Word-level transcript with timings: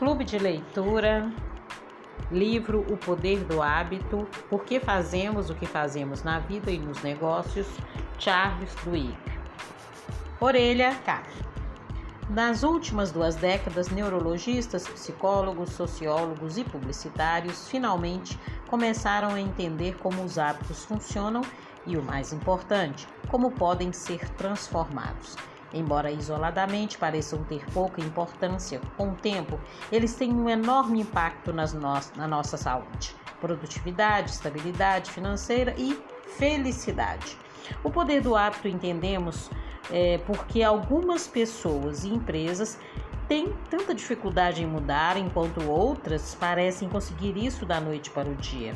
Clube 0.00 0.24
de 0.24 0.38
leitura, 0.38 1.30
livro 2.30 2.86
O 2.90 2.96
Poder 2.96 3.44
do 3.44 3.60
Hábito, 3.60 4.26
Por 4.48 4.64
que 4.64 4.80
fazemos 4.80 5.50
o 5.50 5.54
que 5.54 5.66
fazemos 5.66 6.22
na 6.22 6.38
vida 6.38 6.70
e 6.70 6.78
nos 6.78 7.02
negócios, 7.02 7.66
Charles 8.18 8.74
Duhigg. 8.82 9.14
Orelha 10.40 10.94
K. 11.04 11.22
Nas 12.30 12.62
últimas 12.62 13.12
duas 13.12 13.36
décadas, 13.36 13.90
neurologistas, 13.90 14.88
psicólogos, 14.88 15.68
sociólogos 15.72 16.56
e 16.56 16.64
publicitários 16.64 17.68
finalmente 17.68 18.40
começaram 18.68 19.34
a 19.34 19.40
entender 19.40 19.98
como 19.98 20.24
os 20.24 20.38
hábitos 20.38 20.82
funcionam 20.82 21.42
e, 21.86 21.98
o 21.98 22.02
mais 22.02 22.32
importante, 22.32 23.06
como 23.28 23.50
podem 23.50 23.92
ser 23.92 24.26
transformados. 24.30 25.36
Embora 25.72 26.10
isoladamente 26.10 26.98
pareçam 26.98 27.44
ter 27.44 27.64
pouca 27.72 28.00
importância, 28.00 28.80
com 28.96 29.10
o 29.10 29.14
tempo 29.14 29.58
eles 29.90 30.14
têm 30.14 30.32
um 30.32 30.48
enorme 30.48 31.00
impacto 31.00 31.52
nas 31.52 31.72
no 31.72 31.80
na 32.16 32.26
nossa 32.26 32.56
saúde, 32.56 33.14
produtividade, 33.40 34.30
estabilidade 34.30 35.10
financeira 35.10 35.74
e 35.76 35.98
felicidade. 36.36 37.36
O 37.84 37.90
poder 37.90 38.20
do 38.20 38.34
hábito 38.34 38.68
entendemos 38.68 39.50
é, 39.90 40.18
porque 40.18 40.62
algumas 40.62 41.26
pessoas 41.26 42.04
e 42.04 42.08
empresas 42.08 42.78
têm 43.28 43.52
tanta 43.68 43.94
dificuldade 43.94 44.62
em 44.62 44.66
mudar, 44.66 45.16
enquanto 45.16 45.62
outras 45.68 46.34
parecem 46.34 46.88
conseguir 46.88 47.36
isso 47.36 47.64
da 47.64 47.80
noite 47.80 48.10
para 48.10 48.28
o 48.28 48.34
dia. 48.34 48.74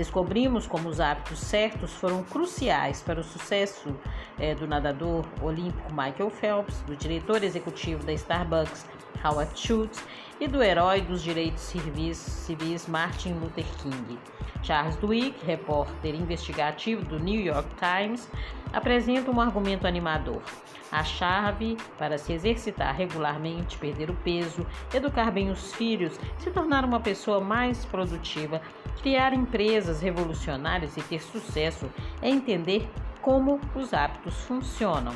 Descobrimos 0.00 0.66
como 0.66 0.88
os 0.88 0.98
hábitos 0.98 1.40
certos 1.40 1.92
foram 1.92 2.22
cruciais 2.22 3.02
para 3.02 3.20
o 3.20 3.22
sucesso 3.22 3.94
é, 4.38 4.54
do 4.54 4.66
nadador 4.66 5.26
olímpico 5.42 5.92
Michael 5.92 6.30
Phelps, 6.30 6.80
do 6.86 6.96
diretor 6.96 7.44
executivo 7.44 8.02
da 8.02 8.14
Starbucks 8.14 8.86
Howard 9.22 9.60
Schultz 9.60 10.02
e 10.40 10.48
do 10.48 10.62
herói 10.62 11.02
dos 11.02 11.22
direitos 11.22 11.62
civis, 11.62 12.86
Martin 12.88 13.34
Luther 13.34 13.66
King. 13.82 14.18
Charles 14.62 14.96
Duhigg, 14.96 15.36
repórter 15.44 16.14
investigativo 16.14 17.04
do 17.04 17.18
New 17.18 17.40
York 17.40 17.68
Times, 17.76 18.30
apresenta 18.72 19.30
um 19.30 19.40
argumento 19.40 19.86
animador. 19.86 20.42
A 20.90 21.04
chave 21.04 21.76
para 21.98 22.18
se 22.18 22.32
exercitar 22.32 22.94
regularmente, 22.94 23.78
perder 23.78 24.10
o 24.10 24.14
peso, 24.14 24.66
educar 24.92 25.30
bem 25.30 25.50
os 25.50 25.72
filhos, 25.74 26.18
se 26.38 26.50
tornar 26.50 26.84
uma 26.84 27.00
pessoa 27.00 27.40
mais 27.40 27.84
produtiva, 27.84 28.60
criar 29.02 29.32
empresas 29.32 30.00
revolucionárias 30.00 30.96
e 30.96 31.02
ter 31.02 31.22
sucesso 31.22 31.88
é 32.20 32.28
entender 32.28 32.88
como 33.20 33.60
os 33.74 33.92
hábitos 33.92 34.34
funcionam. 34.44 35.14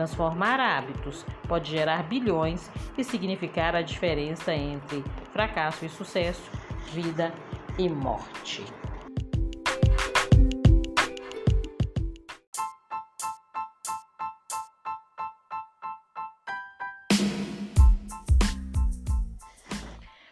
Transformar 0.00 0.58
hábitos 0.58 1.26
pode 1.46 1.70
gerar 1.70 2.04
bilhões 2.04 2.70
e 2.96 3.04
significar 3.04 3.76
a 3.76 3.82
diferença 3.82 4.54
entre 4.54 5.04
fracasso 5.30 5.84
e 5.84 5.90
sucesso, 5.90 6.50
vida 6.90 7.30
e 7.76 7.86
morte. 7.86 8.64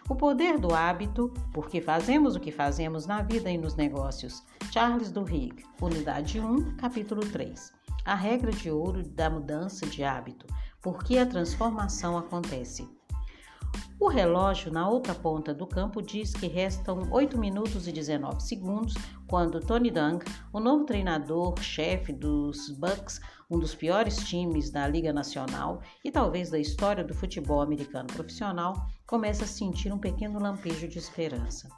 O 0.09 0.15
poder 0.17 0.59
do 0.59 0.75
hábito, 0.75 1.31
porque 1.53 1.83
fazemos 1.83 2.35
o 2.35 2.41
que 2.41 2.51
fazemos 2.51 3.07
na 3.07 3.21
vida 3.21 3.51
e 3.51 3.59
nos 3.59 3.77
negócios. 3.77 4.43
Charles 4.73 5.13
Duhigg, 5.13 5.63
Unidade 5.79 6.41
1, 6.41 6.77
capítulo 6.77 7.21
3. 7.21 7.78
A 8.09 8.15
regra 8.15 8.51
de 8.51 8.71
ouro 8.71 9.03
da 9.03 9.29
mudança 9.29 9.85
de 9.85 10.03
hábito, 10.03 10.47
porque 10.81 11.19
a 11.19 11.27
transformação 11.27 12.17
acontece. 12.17 12.89
O 14.01 14.09
relógio 14.09 14.73
na 14.73 14.89
outra 14.89 15.15
ponta 15.15 15.53
do 15.53 15.67
campo 15.67 16.01
diz 16.01 16.33
que 16.33 16.47
restam 16.47 17.07
8 17.11 17.37
minutos 17.37 17.87
e 17.87 17.93
19 17.93 18.43
segundos 18.43 18.95
quando 19.27 19.61
Tony 19.61 19.91
Dungy, 19.91 20.25
o 20.55 20.59
novo 20.59 20.87
treinador-chefe 20.87 22.11
dos 22.11 22.71
Bucks, 22.71 23.21
um 23.51 23.59
dos 23.59 23.75
piores 23.75 24.17
times 24.27 24.71
da 24.71 24.89
Liga 24.89 25.13
Nacional 25.13 25.83
e 26.03 26.11
talvez 26.11 26.49
da 26.49 26.59
história 26.59 27.05
do 27.05 27.13
futebol 27.13 27.61
americano 27.61 28.07
profissional, 28.07 28.87
começa 29.07 29.45
a 29.45 29.47
sentir 29.47 29.93
um 29.93 29.99
pequeno 29.99 30.41
lampejo 30.41 30.89
de 30.89 30.99
esperança. 30.99 31.69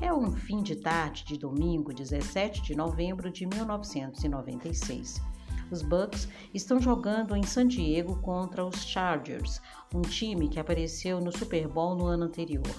É 0.00 0.10
um 0.10 0.32
fim 0.32 0.62
de 0.62 0.76
tarde 0.76 1.26
de 1.26 1.36
domingo, 1.36 1.92
17 1.92 2.62
de 2.62 2.74
novembro 2.74 3.30
de 3.30 3.44
1996. 3.44 5.20
Os 5.70 5.82
Bucks 5.82 6.28
estão 6.54 6.80
jogando 6.80 7.36
em 7.36 7.42
San 7.42 7.68
Diego 7.68 8.16
contra 8.22 8.64
os 8.64 8.84
Chargers, 8.86 9.60
um 9.94 10.00
time 10.00 10.48
que 10.48 10.58
apareceu 10.58 11.20
no 11.20 11.30
Super 11.30 11.68
Bowl 11.68 11.94
no 11.94 12.06
ano 12.06 12.24
anterior. 12.24 12.74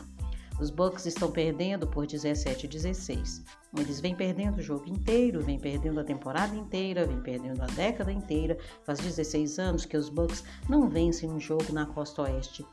Os 0.60 0.70
Bucks 0.70 1.06
estão 1.06 1.32
perdendo 1.32 1.88
por 1.88 2.06
17 2.06 2.66
a 2.66 2.70
16. 2.70 3.46
Eles 3.78 4.00
vêm 4.02 4.14
perdendo 4.14 4.58
o 4.58 4.62
jogo 4.62 4.90
inteiro, 4.90 5.42
vêm 5.42 5.58
perdendo 5.58 6.00
a 6.00 6.04
temporada 6.04 6.54
inteira, 6.54 7.06
vêm 7.06 7.22
perdendo 7.22 7.62
a 7.62 7.68
década 7.68 8.12
inteira. 8.12 8.58
Faz 8.84 9.00
16 9.00 9.58
anos 9.58 9.86
que 9.86 9.96
os 9.96 10.10
Bucks 10.10 10.44
não 10.68 10.90
vencem 10.90 11.30
um 11.30 11.40
jogo 11.40 11.72
na 11.72 11.86
costa 11.86 12.24
oeste 12.24 12.66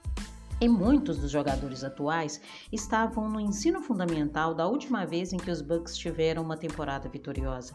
e 0.61 0.69
muitos 0.69 1.19
dos 1.19 1.31
jogadores 1.31 1.84
atuais 1.84 2.41
estavam 2.72 3.28
no 3.28 3.41
ensino 3.41 3.81
fundamental 3.83 4.55
da 4.55 4.67
última 4.67 5.05
vez 5.05 5.33
em 5.33 5.37
que 5.37 5.50
os 5.50 5.61
Bucks 5.61 5.97
tiveram 5.97 6.43
uma 6.43 6.56
temporada 6.56 7.09
vitoriosa. 7.09 7.75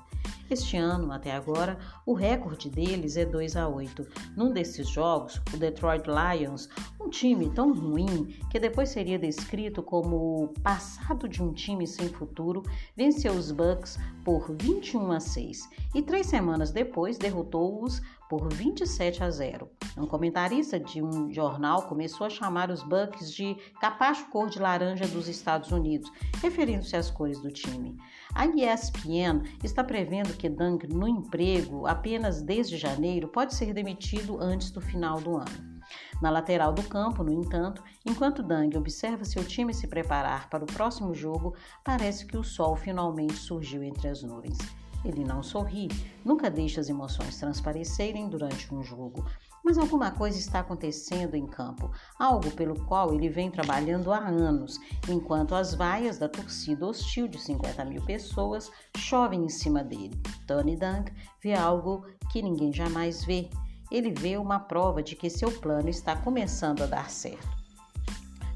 Este 0.50 0.76
ano, 0.76 1.12
até 1.14 1.32
agora, 1.32 1.78
o 2.06 2.14
recorde 2.14 2.70
deles 2.70 3.16
é 3.16 3.26
2 3.26 3.56
a 3.56 3.68
8. 3.68 4.06
Num 4.36 4.52
desses 4.52 4.88
jogos, 4.90 5.42
o 5.54 5.58
Detroit 5.58 6.04
Lions, 6.08 6.68
um 7.00 7.10
time 7.10 7.50
tão 7.52 7.74
ruim 7.74 8.36
que 8.50 8.60
depois 8.60 8.90
seria 8.90 9.18
descrito 9.18 9.82
como 9.82 10.44
o 10.44 10.48
passado 10.62 11.30
de 11.30 11.42
um 11.42 11.54
time 11.54 11.88
sem 11.88 12.10
futuro, 12.10 12.64
venceu 12.98 13.34
os 13.34 13.52
Bucks 13.52 13.98
por 14.26 14.54
21 14.60 15.12
a 15.12 15.20
6 15.20 15.70
e 15.96 16.02
três 16.02 16.28
semanas 16.28 16.72
depois 16.72 17.18
derrotou-os 17.18 18.02
por 18.32 18.48
27 18.54 19.26
a 19.26 19.30
0. 19.30 19.70
Um 19.98 20.08
comentarista 20.08 20.80
de 20.80 21.04
um 21.04 21.30
jornal 21.34 21.82
começou 21.82 22.26
a 22.26 22.30
chamar 22.30 22.72
os 22.72 22.82
Bucks 22.82 23.30
de 23.34 23.58
capacho 23.82 24.26
cor 24.30 24.50
de 24.50 24.58
laranja 24.58 25.06
dos 25.06 25.28
Estados 25.28 25.70
Unidos, 25.70 26.10
referindo-se 26.42 26.96
às 26.96 27.12
cores 27.12 27.42
do 27.42 27.52
time. 27.52 27.98
A 28.34 28.46
ESPN 28.46 29.44
está 29.62 29.84
prevendo 29.84 30.38
que 30.38 30.48
Dunk 30.48 30.88
no 30.88 31.10
emprego 31.10 31.86
apenas 31.86 32.42
desde 32.42 32.78
janeiro 32.78 33.28
pode 33.28 33.54
ser 33.54 33.74
demitido 33.74 34.40
antes 34.40 34.72
do 34.72 34.80
final 34.80 35.20
do 35.20 35.36
ano. 35.36 35.82
Na 36.22 36.30
lateral 36.30 36.72
do 36.72 36.84
campo, 36.84 37.26
no 37.26 37.34
entanto, 37.34 37.84
enquanto 38.06 38.42
Dang 38.42 38.78
observa 38.78 39.26
seu 39.26 39.44
time 39.44 39.74
se 39.74 39.90
preparar 39.90 40.50
para 40.50 40.64
o 40.64 40.68
próximo 40.68 41.14
jogo, 41.14 41.54
parece 41.84 42.26
que 42.26 42.38
o 42.38 42.46
sol 42.46 42.78
finalmente 42.78 43.36
surgiu 43.36 43.84
entre 43.84 44.08
as 44.08 44.24
nuvens. 44.24 44.58
Ele 45.04 45.24
não 45.24 45.42
sorri, 45.42 45.88
nunca 46.24 46.50
deixa 46.50 46.80
as 46.80 46.90
emoções 46.90 47.40
transparecerem 47.40 48.30
durante 48.30 48.74
um 48.74 48.84
jogo, 48.84 49.26
mas 49.64 49.78
alguma 49.78 50.12
coisa 50.12 50.38
está 50.38 50.60
acontecendo 50.60 51.36
em 51.36 51.46
campo, 51.46 51.92
algo 52.18 52.50
pelo 52.52 52.86
qual 52.86 53.14
ele 53.14 53.30
vem 53.30 53.52
trabalhando 53.52 54.12
há 54.12 54.20
anos, 54.20 54.80
enquanto 55.08 55.56
as 55.56 55.74
vaias 55.74 56.18
da 56.18 56.28
torcida 56.28 56.86
hostil 56.86 57.28
de 57.28 57.40
50 57.40 57.86
mil 57.86 58.02
pessoas 58.04 58.72
chovem 58.98 59.44
em 59.44 59.50
cima 59.50 59.84
dele. 59.84 60.20
Tony 60.48 60.76
Dunk 60.76 61.12
vê 61.42 61.54
algo 61.54 62.06
que 62.32 62.42
ninguém 62.42 62.74
jamais 62.74 63.24
vê. 63.24 63.50
Ele 63.92 64.12
vê 64.12 64.38
uma 64.38 64.60
prova 64.60 65.04
de 65.04 65.16
que 65.16 65.30
seu 65.30 65.52
plano 65.52 65.90
está 65.90 66.16
começando 66.16 66.82
a 66.82 66.86
dar 66.86 67.10
certo. 67.10 67.61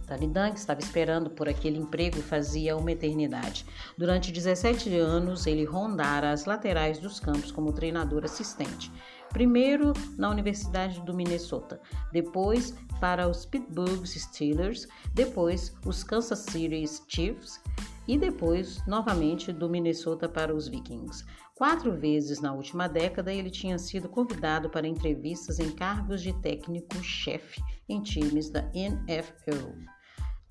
Talidan, 0.05 0.51
que 0.51 0.59
estava 0.59 0.79
esperando 0.79 1.29
por 1.29 1.49
aquele 1.49 1.77
emprego 1.77 2.21
fazia 2.21 2.77
uma 2.77 2.91
eternidade. 2.91 3.65
Durante 3.97 4.31
17 4.31 4.95
anos, 4.97 5.45
ele 5.45 5.65
rondara 5.65 6.31
as 6.31 6.45
laterais 6.45 6.99
dos 6.99 7.19
campos 7.19 7.51
como 7.51 7.73
treinador 7.73 8.23
assistente. 8.23 8.91
Primeiro 9.33 9.91
na 10.17 10.29
Universidade 10.29 11.01
do 11.01 11.13
Minnesota, 11.13 11.81
depois 12.11 12.73
para 13.01 13.27
os 13.27 13.45
Pittsburgh 13.45 14.05
Steelers, 14.05 14.87
depois 15.13 15.75
os 15.85 16.03
Kansas 16.03 16.39
City 16.39 16.85
Chiefs 17.07 17.59
e 18.07 18.17
depois 18.17 18.85
novamente 18.85 19.51
do 19.51 19.69
Minnesota 19.69 20.29
para 20.29 20.55
os 20.55 20.67
Vikings. 20.67 21.25
Quatro 21.55 21.93
vezes 21.93 22.41
na 22.41 22.53
última 22.53 22.87
década 22.87 23.33
ele 23.33 23.49
tinha 23.49 23.77
sido 23.77 24.09
convidado 24.09 24.69
para 24.69 24.87
entrevistas 24.87 25.59
em 25.59 25.71
cargos 25.71 26.21
de 26.21 26.33
técnico-chefe 26.33 27.61
em 27.87 28.01
times 28.01 28.49
da 28.49 28.69
NFL. 28.73 29.94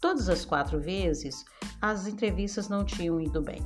Todas 0.05 0.29
as 0.29 0.45
quatro 0.45 0.79
vezes, 0.79 1.47
as 1.81 2.07
entrevistas 2.07 2.69
não 2.69 2.85
tinham 2.85 3.19
ido 3.19 3.41
bem. 3.41 3.65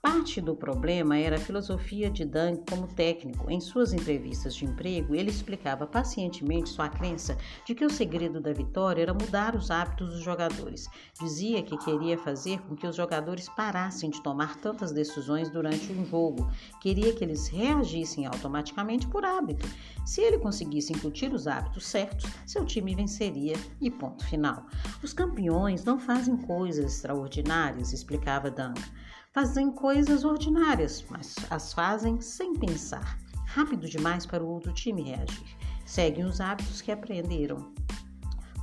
Parte 0.00 0.40
do 0.40 0.54
problema 0.54 1.18
era 1.18 1.34
a 1.34 1.40
filosofia 1.40 2.08
de 2.08 2.24
Dang 2.24 2.62
como 2.70 2.86
técnico. 2.86 3.50
Em 3.50 3.60
suas 3.60 3.92
entrevistas 3.92 4.54
de 4.54 4.64
emprego, 4.64 5.12
ele 5.12 5.28
explicava 5.28 5.88
pacientemente 5.88 6.68
sua 6.68 6.88
crença 6.88 7.36
de 7.66 7.74
que 7.74 7.84
o 7.84 7.90
segredo 7.90 8.40
da 8.40 8.52
vitória 8.52 9.02
era 9.02 9.12
mudar 9.12 9.56
os 9.56 9.72
hábitos 9.72 10.10
dos 10.10 10.22
jogadores. 10.22 10.88
Dizia 11.20 11.64
que 11.64 11.76
queria 11.78 12.16
fazer 12.16 12.60
com 12.62 12.76
que 12.76 12.86
os 12.86 12.94
jogadores 12.94 13.48
parassem 13.48 14.08
de 14.08 14.22
tomar 14.22 14.54
tantas 14.58 14.92
decisões 14.92 15.50
durante 15.50 15.92
um 15.92 16.06
jogo. 16.06 16.48
Queria 16.80 17.12
que 17.12 17.24
eles 17.24 17.48
reagissem 17.48 18.24
automaticamente 18.24 19.08
por 19.08 19.24
hábito. 19.24 19.68
Se 20.06 20.20
ele 20.20 20.38
conseguisse 20.38 20.92
incutir 20.92 21.34
os 21.34 21.48
hábitos 21.48 21.84
certos, 21.84 22.30
seu 22.46 22.64
time 22.64 22.94
venceria 22.94 23.56
e 23.80 23.90
ponto 23.90 24.24
final. 24.24 24.64
Os 25.02 25.12
campeões 25.12 25.84
não 25.84 25.98
fazem 25.98 26.36
coisas 26.36 26.94
extraordinárias, 26.94 27.92
explicava 27.92 28.48
Dang. 28.48 28.80
Fazem 29.38 29.70
coisas 29.70 30.24
ordinárias, 30.24 31.04
mas 31.08 31.36
as 31.48 31.72
fazem 31.72 32.20
sem 32.20 32.54
pensar. 32.54 33.16
Rápido 33.46 33.88
demais 33.88 34.26
para 34.26 34.42
o 34.42 34.48
outro 34.48 34.72
time 34.72 35.00
reagir. 35.00 35.56
Seguem 35.86 36.24
os 36.24 36.40
hábitos 36.40 36.80
que 36.80 36.90
aprenderam. 36.90 37.72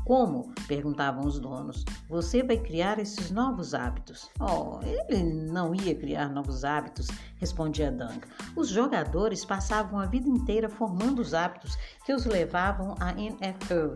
Como? 0.03 0.53
perguntavam 0.67 1.25
os 1.25 1.39
donos. 1.39 1.85
Você 2.09 2.43
vai 2.43 2.57
criar 2.57 2.99
esses 2.99 3.31
novos 3.31 3.73
hábitos? 3.73 4.29
Oh, 4.37 4.81
ele 4.83 5.23
não 5.23 5.73
ia 5.73 5.95
criar 5.95 6.27
novos 6.27 6.65
hábitos, 6.65 7.07
respondia 7.37 7.89
Dang. 7.89 8.19
Os 8.53 8.67
jogadores 8.67 9.45
passavam 9.45 9.97
a 9.97 10.05
vida 10.05 10.27
inteira 10.27 10.67
formando 10.67 11.19
os 11.19 11.33
hábitos 11.33 11.77
que 12.05 12.13
os 12.13 12.25
levavam 12.25 12.95
à 12.99 13.13
NFL. 13.13 13.95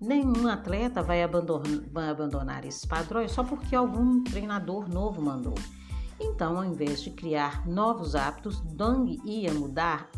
Nenhum 0.00 0.48
atleta 0.48 1.00
vai 1.00 1.22
abandonar 1.22 2.64
esses 2.64 2.84
padrões 2.84 3.30
só 3.30 3.44
porque 3.44 3.76
algum 3.76 4.24
treinador 4.24 4.88
novo 4.88 5.22
mandou. 5.22 5.54
Então, 6.20 6.56
ao 6.56 6.64
invés 6.64 7.02
de 7.02 7.10
criar 7.10 7.66
novos 7.66 8.14
hábitos, 8.14 8.60
Dong 8.60 9.20
ia 9.24 9.52
mudar 9.52 10.10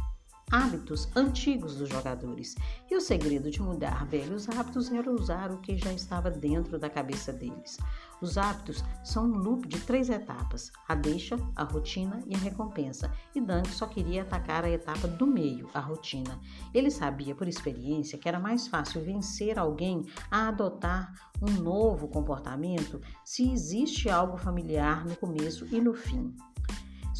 hábitos 0.50 1.08
antigos 1.14 1.76
dos 1.76 1.88
jogadores. 1.88 2.56
E 2.91 2.97
o 2.97 3.00
segredo 3.00 3.50
de 3.50 3.62
mudar 3.62 4.06
velhos 4.06 4.49
hábitos 4.49 4.91
era 4.91 5.11
usar 5.11 5.50
o 5.50 5.58
que 5.58 5.76
já 5.76 5.93
estava 5.93 6.31
dentro 6.31 6.79
da 6.79 6.91
cabeça 6.91 7.32
deles. 7.32 7.79
Os 8.20 8.37
hábitos 8.37 8.85
são 9.02 9.25
um 9.25 9.38
loop 9.38 9.67
de 9.67 9.81
três 9.81 10.11
etapas: 10.11 10.70
a 10.88 10.94
deixa, 10.94 11.38
a 11.56 11.64
rotina 11.64 12.23
e 12.26 12.35
a 12.35 12.38
recompensa. 12.38 13.12
E 13.35 13.41
Dunk 13.41 13.70
só 13.70 13.87
queria 13.87 14.23
atacar 14.23 14.64
a 14.64 14.70
etapa 14.70 15.08
do 15.08 15.26
meio, 15.26 15.69
a 15.73 15.81
rotina. 15.81 16.38
Ele 16.75 16.91
sabia 16.91 17.35
por 17.35 17.49
experiência 17.49 18.19
que 18.19 18.29
era 18.29 18.38
mais 18.38 18.67
fácil 18.67 19.02
vencer 19.02 19.58
alguém 19.58 20.05
a 20.31 20.49
adotar 20.49 21.12
um 21.41 21.62
novo 21.62 22.08
comportamento 22.08 23.00
se 23.25 23.50
existe 23.50 24.11
algo 24.11 24.37
familiar 24.37 25.06
no 25.06 25.17
começo 25.17 25.67
e 25.75 25.81
no 25.81 25.94
fim. 25.94 26.35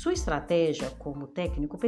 Sua 0.01 0.15
estratégia 0.15 0.89
como 0.93 1.27
técnico 1.27 1.79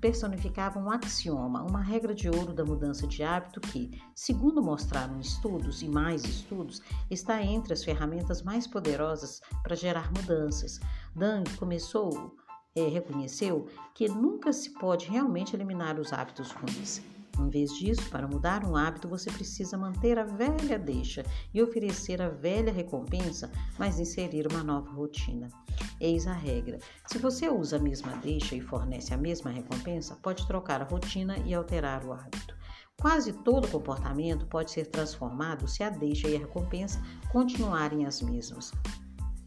personificava 0.00 0.80
um 0.80 0.90
axioma, 0.90 1.62
uma 1.62 1.80
regra 1.80 2.12
de 2.12 2.28
ouro 2.28 2.52
da 2.52 2.64
mudança 2.64 3.06
de 3.06 3.22
hábito 3.22 3.60
que, 3.60 4.02
segundo 4.16 4.60
mostraram 4.60 5.20
estudos 5.20 5.80
e 5.80 5.88
mais 5.88 6.24
estudos, 6.24 6.82
está 7.08 7.40
entre 7.40 7.72
as 7.72 7.84
ferramentas 7.84 8.42
mais 8.42 8.66
poderosas 8.66 9.40
para 9.62 9.76
gerar 9.76 10.10
mudanças. 10.10 10.80
Dang 11.14 11.48
começou, 11.56 12.34
é, 12.74 12.88
reconheceu 12.88 13.68
que 13.94 14.08
nunca 14.08 14.52
se 14.52 14.70
pode 14.70 15.08
realmente 15.08 15.54
eliminar 15.54 16.00
os 16.00 16.12
hábitos 16.12 16.50
ruins. 16.50 17.11
Em 17.38 17.48
vez 17.48 17.72
disso, 17.74 18.08
para 18.10 18.28
mudar 18.28 18.64
um 18.64 18.76
hábito, 18.76 19.08
você 19.08 19.30
precisa 19.30 19.76
manter 19.78 20.18
a 20.18 20.24
velha 20.24 20.78
deixa 20.78 21.24
e 21.52 21.62
oferecer 21.62 22.20
a 22.20 22.28
velha 22.28 22.72
recompensa, 22.72 23.50
mas 23.78 23.98
inserir 23.98 24.46
uma 24.46 24.62
nova 24.62 24.90
rotina. 24.90 25.48
Eis 26.00 26.26
a 26.26 26.32
regra: 26.32 26.78
se 27.06 27.18
você 27.18 27.48
usa 27.48 27.76
a 27.76 27.80
mesma 27.80 28.12
deixa 28.16 28.54
e 28.54 28.60
fornece 28.60 29.14
a 29.14 29.16
mesma 29.16 29.50
recompensa, 29.50 30.16
pode 30.22 30.46
trocar 30.46 30.82
a 30.82 30.84
rotina 30.84 31.38
e 31.46 31.54
alterar 31.54 32.04
o 32.04 32.12
hábito. 32.12 32.56
Quase 33.00 33.32
todo 33.32 33.68
comportamento 33.68 34.46
pode 34.46 34.70
ser 34.70 34.86
transformado 34.86 35.66
se 35.66 35.82
a 35.82 35.90
deixa 35.90 36.28
e 36.28 36.36
a 36.36 36.38
recompensa 36.38 37.02
continuarem 37.32 38.06
as 38.06 38.20
mesmas. 38.22 38.70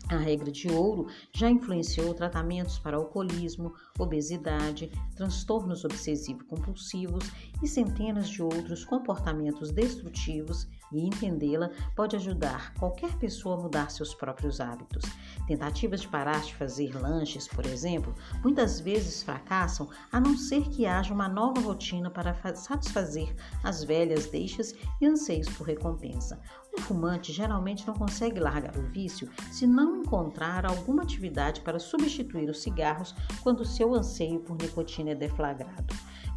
A 0.07 0.17
regra 0.17 0.51
de 0.51 0.67
ouro 0.69 1.07
já 1.33 1.49
influenciou 1.49 2.13
tratamentos 2.13 2.77
para 2.77 2.95
alcoolismo, 2.95 3.73
obesidade, 3.97 4.91
transtornos 5.15 5.83
obsessivo-compulsivos 5.83 7.31
e 7.63 7.67
centenas 7.67 8.29
de 8.29 8.43
outros 8.43 8.85
comportamentos 8.85 9.71
destrutivos, 9.71 10.67
e 10.91 11.05
entendê-la 11.05 11.69
pode 11.95 12.15
ajudar 12.15 12.73
qualquer 12.75 13.15
pessoa 13.17 13.57
a 13.57 13.61
mudar 13.61 13.89
seus 13.91 14.13
próprios 14.13 14.59
hábitos. 14.59 15.03
Tentativas 15.47 16.01
de 16.01 16.07
parar 16.07 16.41
de 16.41 16.55
fazer 16.55 16.95
lanches, 16.95 17.47
por 17.47 17.65
exemplo, 17.65 18.13
muitas 18.43 18.79
vezes 18.79 19.23
fracassam 19.23 19.89
a 20.11 20.19
não 20.19 20.37
ser 20.37 20.63
que 20.69 20.85
haja 20.85 21.13
uma 21.13 21.27
nova 21.27 21.61
rotina 21.61 22.09
para 22.09 22.33
satisfazer 22.55 23.35
as 23.63 23.83
velhas 23.83 24.27
deixas 24.27 24.73
e 25.01 25.05
anseios 25.05 25.49
por 25.49 25.67
recompensa. 25.67 26.39
Um 26.77 26.81
fumante 26.81 27.31
geralmente 27.31 27.87
não 27.87 27.93
consegue 27.93 28.39
largar 28.39 28.77
o 28.77 28.87
vício 28.89 29.29
se 29.51 29.65
não 29.65 30.01
encontrar 30.01 30.65
alguma 30.65 31.03
atividade 31.03 31.61
para 31.61 31.79
substituir 31.79 32.49
os 32.49 32.61
cigarros 32.61 33.15
quando 33.41 33.65
seu 33.65 33.93
anseio 33.93 34.39
por 34.41 34.57
nicotina 34.57 35.11
é 35.11 35.15
deflagrado. 35.15 35.93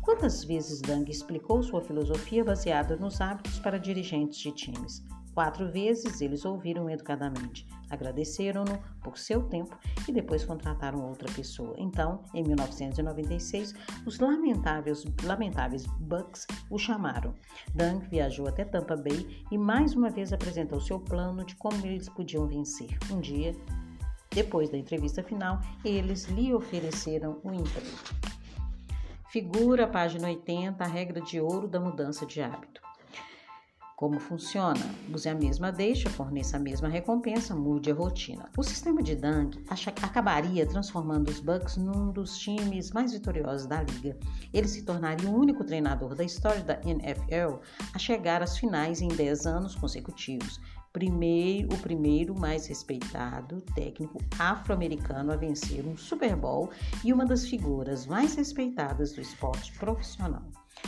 Quantas 0.08 0.42
vezes 0.42 0.80
Dang 0.80 1.08
explicou 1.10 1.62
sua 1.62 1.82
filosofia 1.82 2.42
baseada 2.42 2.96
nos 2.96 3.20
hábitos 3.20 3.58
para 3.58 3.78
dirigentes 3.78 4.38
de 4.38 4.50
times? 4.52 5.04
Quatro 5.34 5.70
vezes 5.70 6.22
eles 6.22 6.46
ouviram 6.46 6.88
educadamente, 6.88 7.66
agradeceram-no 7.90 8.78
por 9.02 9.18
seu 9.18 9.42
tempo 9.50 9.78
e 10.08 10.10
depois 10.12 10.46
contrataram 10.46 11.06
outra 11.06 11.30
pessoa. 11.34 11.74
Então, 11.76 12.22
em 12.32 12.42
1996, 12.42 13.74
os 14.06 14.18
lamentáveis, 14.18 15.04
lamentáveis 15.24 15.84
Bucks 16.00 16.46
o 16.70 16.78
chamaram. 16.78 17.34
Dunk 17.74 18.08
viajou 18.08 18.48
até 18.48 18.64
Tampa 18.64 18.96
Bay 18.96 19.44
e 19.52 19.58
mais 19.58 19.94
uma 19.94 20.08
vez 20.08 20.32
apresentou 20.32 20.80
seu 20.80 20.98
plano 20.98 21.44
de 21.44 21.54
como 21.56 21.84
eles 21.84 22.08
podiam 22.08 22.48
vencer. 22.48 22.96
Um 23.12 23.20
dia, 23.20 23.54
depois 24.30 24.70
da 24.70 24.78
entrevista 24.78 25.22
final, 25.22 25.60
eles 25.84 26.24
lhe 26.28 26.54
ofereceram 26.54 27.42
o 27.44 27.50
um 27.50 27.54
emprego. 27.56 28.37
Figura, 29.30 29.86
página 29.86 30.26
80, 30.28 30.82
a 30.82 30.86
regra 30.86 31.20
de 31.20 31.38
ouro 31.38 31.68
da 31.68 31.78
mudança 31.78 32.24
de 32.24 32.40
hábito. 32.40 32.80
Como 33.94 34.18
funciona? 34.18 34.80
Use 35.12 35.28
a 35.28 35.34
mesma 35.34 35.70
deixa, 35.70 36.08
forneça 36.08 36.56
a 36.56 36.60
mesma 36.60 36.88
recompensa, 36.88 37.54
mude 37.54 37.90
a 37.90 37.94
rotina. 37.94 38.48
O 38.56 38.62
sistema 38.62 39.02
de 39.02 39.14
Dunk 39.14 39.62
acabaria 40.02 40.64
transformando 40.64 41.28
os 41.28 41.40
Bucks 41.40 41.76
num 41.76 42.10
dos 42.10 42.38
times 42.38 42.90
mais 42.92 43.12
vitoriosos 43.12 43.66
da 43.66 43.82
liga. 43.82 44.16
Ele 44.50 44.66
se 44.66 44.82
tornaria 44.82 45.28
o 45.28 45.38
único 45.38 45.62
treinador 45.62 46.14
da 46.14 46.24
história 46.24 46.62
da 46.62 46.80
NFL 46.86 47.60
a 47.92 47.98
chegar 47.98 48.42
às 48.42 48.56
finais 48.56 49.02
em 49.02 49.08
10 49.08 49.46
anos 49.46 49.74
consecutivos. 49.74 50.58
Primeiro, 50.92 51.74
o 51.74 51.78
primeiro 51.78 52.38
mais 52.38 52.66
respeitado 52.66 53.60
técnico 53.74 54.18
afro-americano 54.38 55.32
a 55.32 55.36
vencer 55.36 55.86
um 55.86 55.96
Super 55.96 56.34
Bowl 56.34 56.70
e 57.04 57.12
uma 57.12 57.26
das 57.26 57.46
figuras 57.46 58.06
mais 58.06 58.34
respeitadas 58.34 59.12
do 59.12 59.20
esporte 59.20 59.72
profissional. 59.78 60.42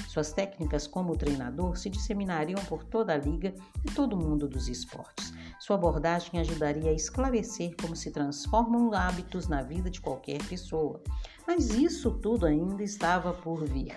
Suas 0.09 0.33
técnicas 0.33 0.87
como 0.87 1.17
treinador 1.17 1.77
se 1.77 1.91
disseminariam 1.91 2.61
por 2.65 2.85
toda 2.85 3.13
a 3.13 3.17
liga 3.17 3.55
e 3.85 3.91
todo 3.91 4.15
o 4.15 4.17
mundo 4.17 4.49
dos 4.49 4.69
esportes. 4.69 5.33
Sua 5.59 5.77
abordagem 5.77 6.41
ajudaria 6.41 6.91
a 6.91 6.95
esclarecer 6.95 7.75
como 7.81 7.95
se 7.95 8.11
transformam 8.11 8.93
hábitos 8.95 9.49
na 9.49 9.63
vida 9.63 9.91
de 9.91 10.01
qualquer 10.01 10.43
pessoa. 10.47 11.03
Mas 11.47 11.71
isso 11.71 12.11
tudo 12.13 12.47
ainda 12.47 12.83
estava 12.83 13.33
por 13.33 13.65
vir. 13.67 13.95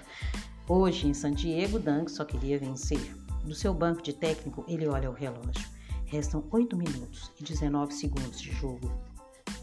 Hoje, 0.67 1.07
em 1.07 1.13
San 1.13 1.31
Diego, 1.31 1.79
Dunk 1.79 2.11
só 2.11 2.25
queria 2.25 2.59
vencer. 2.59 3.15
Do 3.43 3.55
seu 3.55 3.73
banco 3.73 4.01
de 4.01 4.13
técnico, 4.13 4.63
ele 4.67 4.87
olha 4.87 5.09
o 5.09 5.13
relógio. 5.13 5.72
Restam 6.13 6.43
8 6.51 6.77
minutos 6.77 7.31
e 7.39 7.43
19 7.43 7.91
segundos 7.91 8.39
de 8.39 8.51
jogo. 8.51 8.91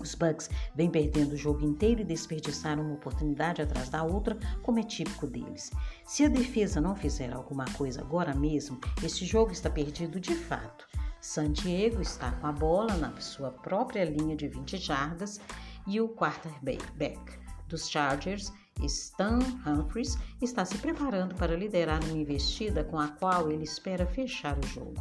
Os 0.01 0.17
Bucks 0.17 0.51
vêm 0.75 0.91
perdendo 0.91 1.35
o 1.35 1.37
jogo 1.37 1.65
inteiro 1.65 2.01
e 2.01 2.05
desperdiçaram 2.05 2.83
uma 2.83 2.95
oportunidade 2.95 3.63
atrás 3.63 3.89
da 3.89 4.03
outra, 4.03 4.37
como 4.61 4.81
é 4.81 4.83
típico 4.83 5.29
deles. 5.29 5.71
Se 6.05 6.25
a 6.25 6.29
defesa 6.29 6.81
não 6.81 6.97
fizer 6.97 7.33
alguma 7.33 7.67
coisa 7.75 8.01
agora 8.01 8.35
mesmo, 8.35 8.81
este 9.01 9.25
jogo 9.25 9.53
está 9.53 9.71
perdido 9.71 10.19
de 10.19 10.35
fato. 10.35 10.89
San 11.21 11.53
Diego 11.53 12.03
está 12.03 12.33
com 12.33 12.49
a 12.49 12.53
bola 12.53 12.97
na 12.97 13.21
sua 13.21 13.53
própria 13.53 14.05
linha 14.05 14.35
de 14.35 14.49
20 14.49 14.77
jardas 14.77 15.41
e 15.87 16.01
o 16.01 16.09
quarterback 16.09 17.39
dos 17.69 17.89
Chargers, 17.89 18.53
Stan 18.83 19.39
Humphries, 19.65 20.19
está 20.43 20.65
se 20.65 20.77
preparando 20.79 21.33
para 21.37 21.57
liderar 21.57 22.03
uma 22.03 22.19
investida 22.19 22.83
com 22.83 22.99
a 22.99 23.07
qual 23.07 23.53
ele 23.53 23.63
espera 23.63 24.05
fechar 24.05 24.59
o 24.59 24.67
jogo. 24.67 25.01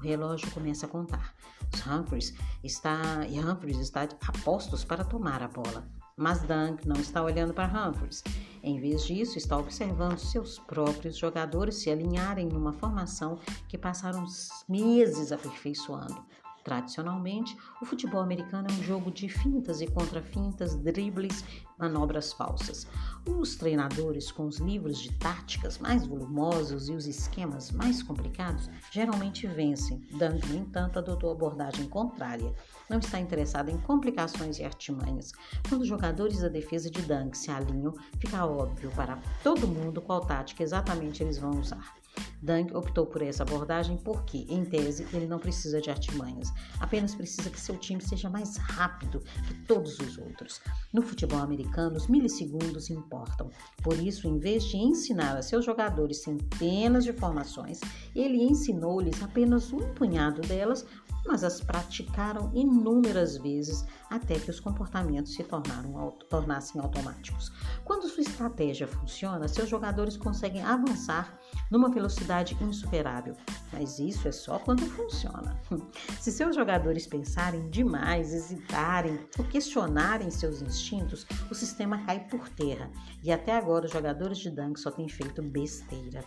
O 0.00 0.02
relógio 0.02 0.50
começa 0.52 0.86
a 0.86 0.88
contar. 0.88 1.34
Os 1.72 1.86
Humphries 1.86 2.34
está, 2.64 3.26
e 3.28 3.38
Humphries 3.38 3.78
está 3.78 4.02
a 4.02 4.32
postos 4.42 4.82
para 4.82 5.04
tomar 5.04 5.42
a 5.42 5.48
bola. 5.48 5.86
Mas 6.16 6.40
Dunk 6.42 6.88
não 6.88 6.96
está 6.96 7.22
olhando 7.22 7.52
para 7.52 7.88
Humphries. 7.88 8.24
Em 8.62 8.80
vez 8.80 9.04
disso, 9.04 9.36
está 9.36 9.58
observando 9.58 10.18
seus 10.18 10.58
próprios 10.58 11.18
jogadores 11.18 11.76
se 11.76 11.90
alinharem 11.90 12.48
numa 12.48 12.72
formação 12.72 13.38
que 13.68 13.76
passaram 13.76 14.24
meses 14.66 15.32
aperfeiçoando. 15.32 16.24
Tradicionalmente, 16.64 17.56
o 17.80 17.86
futebol 17.86 18.20
americano 18.20 18.68
é 18.70 18.72
um 18.72 18.82
jogo 18.82 19.10
de 19.10 19.28
fintas 19.28 19.80
e 19.80 19.86
contra-fintas, 19.86 20.74
dribles, 20.76 21.44
manobras 21.78 22.32
falsas. 22.32 22.86
Os 23.26 23.56
treinadores 23.56 24.30
com 24.30 24.46
os 24.46 24.58
livros 24.58 24.98
de 24.98 25.10
táticas 25.12 25.78
mais 25.78 26.06
volumosos 26.06 26.88
e 26.88 26.92
os 26.92 27.06
esquemas 27.06 27.70
mais 27.70 28.02
complicados 28.02 28.68
geralmente 28.90 29.46
vencem. 29.46 30.00
Dunk, 30.12 30.46
no 30.48 30.58
entanto, 30.58 30.98
adotou 30.98 31.32
abordagem 31.32 31.88
contrária. 31.88 32.54
Não 32.88 32.98
está 32.98 33.18
interessado 33.18 33.70
em 33.70 33.78
complicações 33.78 34.58
e 34.58 34.64
artimanhas. 34.64 35.32
Quando 35.68 35.82
os 35.82 35.88
jogadores 35.88 36.40
da 36.40 36.48
defesa 36.48 36.90
de 36.90 37.00
Dunk 37.02 37.36
se 37.36 37.50
alinham, 37.50 37.94
fica 38.18 38.44
óbvio 38.44 38.90
para 38.90 39.18
todo 39.42 39.66
mundo 39.66 40.02
qual 40.02 40.20
tática 40.20 40.62
exatamente 40.62 41.22
eles 41.22 41.38
vão 41.38 41.52
usar. 41.58 41.99
Dunk 42.42 42.74
optou 42.74 43.06
por 43.06 43.22
essa 43.22 43.42
abordagem 43.42 43.96
porque, 43.98 44.46
em 44.48 44.64
tese, 44.64 45.06
ele 45.12 45.26
não 45.26 45.38
precisa 45.38 45.80
de 45.80 45.90
artimanhas, 45.90 46.52
apenas 46.80 47.14
precisa 47.14 47.50
que 47.50 47.60
seu 47.60 47.76
time 47.76 48.00
seja 48.00 48.30
mais 48.30 48.56
rápido 48.56 49.20
que 49.46 49.54
todos 49.66 49.98
os 49.98 50.16
outros. 50.18 50.60
No 50.92 51.02
futebol 51.02 51.40
americano, 51.40 51.96
os 51.96 52.06
milissegundos 52.06 52.88
importam. 52.88 53.50
Por 53.82 53.98
isso, 53.98 54.26
em 54.26 54.38
vez 54.38 54.64
de 54.64 54.76
ensinar 54.76 55.36
a 55.36 55.42
seus 55.42 55.64
jogadores 55.64 56.22
centenas 56.22 57.04
de 57.04 57.12
formações, 57.12 57.80
ele 58.14 58.42
ensinou-lhes 58.42 59.22
apenas 59.22 59.72
um 59.72 59.92
punhado 59.94 60.40
delas, 60.42 60.86
mas 61.26 61.44
as 61.44 61.60
praticaram 61.60 62.50
inúmeras 62.54 63.36
vezes 63.36 63.84
até 64.08 64.38
que 64.38 64.50
os 64.50 64.58
comportamentos 64.58 65.34
se 65.34 65.44
tornaram, 65.44 66.10
tornassem 66.28 66.80
automáticos. 66.80 67.52
Quando 67.84 68.08
sua 68.08 68.22
estratégia 68.22 68.88
funciona, 68.88 69.46
seus 69.46 69.68
jogadores 69.68 70.16
conseguem 70.16 70.62
avançar 70.62 71.38
numa 71.70 71.90
velocidade 71.90 72.29
insuperável, 72.62 73.36
mas 73.72 73.98
isso 73.98 74.28
é 74.28 74.32
só 74.32 74.58
quando 74.58 74.86
funciona. 74.86 75.60
Se 76.20 76.30
seus 76.30 76.54
jogadores 76.54 77.06
pensarem 77.06 77.68
demais, 77.70 78.32
hesitarem 78.32 79.18
ou 79.38 79.44
questionarem 79.44 80.30
seus 80.30 80.62
instintos, 80.62 81.26
o 81.50 81.54
sistema 81.54 82.04
cai 82.04 82.20
por 82.28 82.48
terra 82.50 82.90
e 83.22 83.32
até 83.32 83.56
agora 83.56 83.86
os 83.86 83.92
jogadores 83.92 84.38
de 84.38 84.50
Dunk 84.50 84.78
só 84.78 84.90
têm 84.90 85.08
feito 85.08 85.42
besteira. 85.42 86.24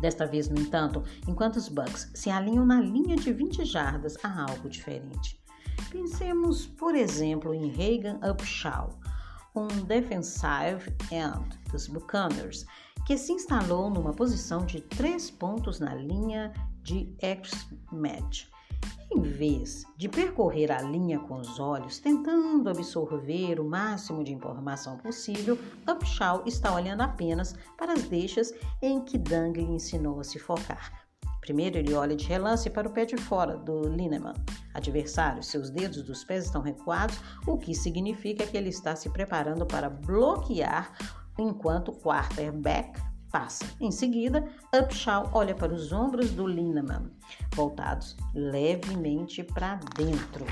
Desta 0.00 0.26
vez, 0.26 0.48
no 0.48 0.60
entanto, 0.60 1.04
enquanto 1.28 1.56
os 1.56 1.68
Bucks 1.68 2.10
se 2.14 2.30
alinham 2.30 2.66
na 2.66 2.80
linha 2.80 3.16
de 3.16 3.32
20 3.32 3.64
jardas, 3.64 4.16
há 4.22 4.50
algo 4.50 4.68
diferente. 4.68 5.40
Pensemos, 5.90 6.66
por 6.66 6.94
exemplo, 6.94 7.54
em 7.54 7.68
Reagan 7.68 8.18
Upshaw, 8.28 8.98
um 9.54 9.68
defensive 9.84 10.92
end 11.12 11.48
dos 11.70 11.86
Buccaneers, 11.86 12.66
que 13.06 13.18
se 13.18 13.32
instalou 13.32 13.90
numa 13.90 14.12
posição 14.12 14.64
de 14.64 14.80
três 14.80 15.30
pontos 15.30 15.78
na 15.78 15.94
linha 15.94 16.52
de 16.82 17.14
X-Match. 17.20 18.46
Em 19.10 19.20
vez 19.20 19.84
de 19.96 20.08
percorrer 20.08 20.72
a 20.72 20.82
linha 20.82 21.18
com 21.18 21.38
os 21.38 21.60
olhos, 21.60 21.98
tentando 21.98 22.68
absorver 22.68 23.60
o 23.60 23.64
máximo 23.64 24.24
de 24.24 24.32
informação 24.32 24.96
possível, 24.96 25.58
Upshaw 25.88 26.42
está 26.46 26.74
olhando 26.74 27.02
apenas 27.02 27.54
para 27.78 27.92
as 27.92 28.02
deixas 28.04 28.52
em 28.82 29.00
que 29.00 29.16
Dang 29.18 29.58
lhe 29.58 29.70
ensinou 29.70 30.20
a 30.20 30.24
se 30.24 30.38
focar. 30.38 31.04
Primeiro, 31.40 31.76
ele 31.76 31.92
olha 31.92 32.16
de 32.16 32.26
relance 32.26 32.70
para 32.70 32.88
o 32.88 32.90
pé 32.90 33.04
de 33.04 33.18
fora 33.18 33.56
do 33.58 33.82
Lineman, 33.82 34.32
adversário. 34.72 35.42
Seus 35.42 35.68
dedos 35.68 36.02
dos 36.02 36.24
pés 36.24 36.46
estão 36.46 36.62
recuados, 36.62 37.20
o 37.46 37.58
que 37.58 37.74
significa 37.74 38.46
que 38.46 38.56
ele 38.56 38.70
está 38.70 38.96
se 38.96 39.10
preparando 39.10 39.66
para 39.66 39.90
bloquear 39.90 41.23
enquanto 41.38 41.88
o 41.88 41.96
quarterback 41.96 43.00
passa. 43.34 43.64
Em 43.80 43.90
seguida, 43.90 44.48
Upshaw 44.72 45.28
olha 45.32 45.56
para 45.56 45.74
os 45.74 45.90
ombros 45.90 46.30
do 46.30 46.46
Lineman, 46.46 47.10
voltados 47.52 48.16
levemente 48.32 49.42
para 49.42 49.80
dentro. 49.96 50.46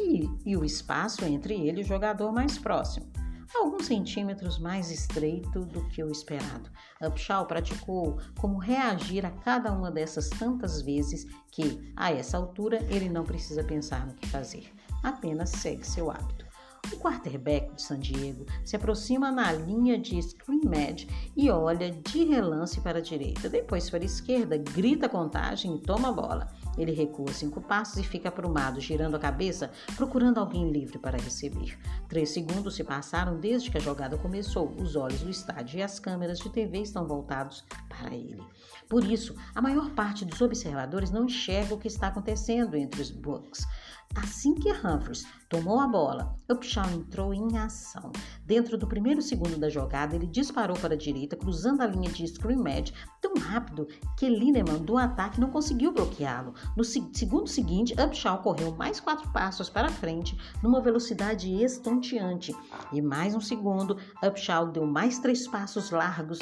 E, 0.00 0.26
e, 0.46 0.56
o 0.56 0.64
espaço 0.64 1.22
entre 1.26 1.52
ele 1.54 1.82
e 1.82 1.84
o 1.84 1.86
jogador 1.86 2.32
mais 2.32 2.56
próximo, 2.56 3.12
alguns 3.54 3.84
centímetros 3.84 4.58
mais 4.58 4.90
estreito 4.90 5.66
do 5.66 5.86
que 5.88 6.02
o 6.02 6.10
esperado. 6.10 6.70
Upshaw 7.06 7.44
praticou 7.44 8.18
como 8.38 8.56
reagir 8.56 9.26
a 9.26 9.30
cada 9.30 9.70
uma 9.70 9.90
dessas 9.90 10.30
tantas 10.30 10.80
vezes 10.80 11.26
que, 11.50 11.92
a 11.94 12.10
essa 12.10 12.38
altura, 12.38 12.78
ele 12.88 13.10
não 13.10 13.24
precisa 13.24 13.62
pensar 13.62 14.06
no 14.06 14.14
que 14.14 14.26
fazer, 14.28 14.72
apenas 15.02 15.50
segue 15.50 15.86
seu 15.86 16.10
hábito. 16.10 16.47
O 16.92 16.96
quarterback 16.96 17.74
de 17.74 17.82
San 17.82 17.98
Diego 17.98 18.46
se 18.64 18.76
aproxima 18.76 19.30
na 19.30 19.52
linha 19.52 19.98
de 19.98 20.18
scrimmage 20.18 21.08
e 21.36 21.50
olha 21.50 21.90
de 21.90 22.24
relance 22.24 22.80
para 22.80 22.98
a 22.98 23.02
direita, 23.02 23.48
depois 23.48 23.90
para 23.90 24.02
a 24.02 24.06
esquerda, 24.06 24.56
grita 24.56 25.06
a 25.06 25.08
contagem 25.08 25.76
e 25.76 25.80
toma 25.80 26.08
a 26.08 26.12
bola. 26.12 26.48
Ele 26.78 26.92
recua 26.92 27.32
cinco 27.32 27.60
passos 27.60 27.98
e 27.98 28.04
fica 28.04 28.28
aprumado, 28.28 28.80
girando 28.80 29.16
a 29.16 29.18
cabeça, 29.18 29.70
procurando 29.96 30.38
alguém 30.38 30.70
livre 30.70 30.98
para 30.98 31.18
receber. 31.18 31.76
Três 32.08 32.30
segundos 32.30 32.76
se 32.76 32.84
passaram 32.84 33.38
desde 33.38 33.70
que 33.70 33.78
a 33.78 33.80
jogada 33.80 34.16
começou. 34.16 34.74
Os 34.80 34.94
olhos 34.94 35.20
do 35.20 35.30
estádio 35.30 35.78
e 35.80 35.82
as 35.82 35.98
câmeras 35.98 36.38
de 36.38 36.48
TV 36.48 36.78
estão 36.78 37.06
voltados 37.06 37.64
para 37.88 38.14
ele. 38.14 38.42
Por 38.88 39.04
isso, 39.04 39.34
a 39.54 39.60
maior 39.60 39.90
parte 39.90 40.24
dos 40.24 40.40
observadores 40.40 41.10
não 41.10 41.24
enxerga 41.24 41.74
o 41.74 41.78
que 41.78 41.88
está 41.88 42.08
acontecendo 42.08 42.76
entre 42.76 43.02
os 43.02 43.10
Bucks. 43.10 43.66
Assim 44.14 44.54
que 44.54 44.72
Humphries 44.72 45.26
tomou 45.48 45.78
a 45.78 45.86
bola, 45.86 46.34
Upshaw 46.50 46.90
entrou 46.90 47.32
em 47.32 47.56
ação. 47.56 48.10
Dentro 48.44 48.76
do 48.76 48.86
primeiro 48.86 49.22
segundo 49.22 49.56
da 49.58 49.68
jogada, 49.68 50.16
ele 50.16 50.26
disparou 50.26 50.76
para 50.76 50.94
a 50.94 50.96
direita, 50.96 51.36
cruzando 51.36 51.82
a 51.82 51.86
linha 51.86 52.10
de 52.10 52.24
scrimmage 52.24 52.92
tão 53.20 53.34
rápido 53.34 53.86
que 54.16 54.28
Lineman 54.28 54.78
do 54.78 54.96
ataque 54.96 55.40
não 55.40 55.50
conseguiu 55.50 55.92
bloqueá-lo. 55.92 56.54
No 56.76 56.84
segundo 56.84 57.46
seguinte, 57.48 57.94
Upshaw 57.94 58.42
correu 58.42 58.74
mais 58.74 58.98
quatro 58.98 59.30
passos 59.30 59.68
para 59.68 59.88
frente, 59.88 60.36
numa 60.62 60.80
velocidade 60.80 61.52
estonteante. 61.62 62.54
E 62.92 63.00
mais 63.00 63.34
um 63.34 63.40
segundo, 63.40 63.98
Upshaw 64.22 64.66
deu 64.66 64.86
mais 64.86 65.18
três 65.18 65.46
passos 65.46 65.90
largos 65.90 66.38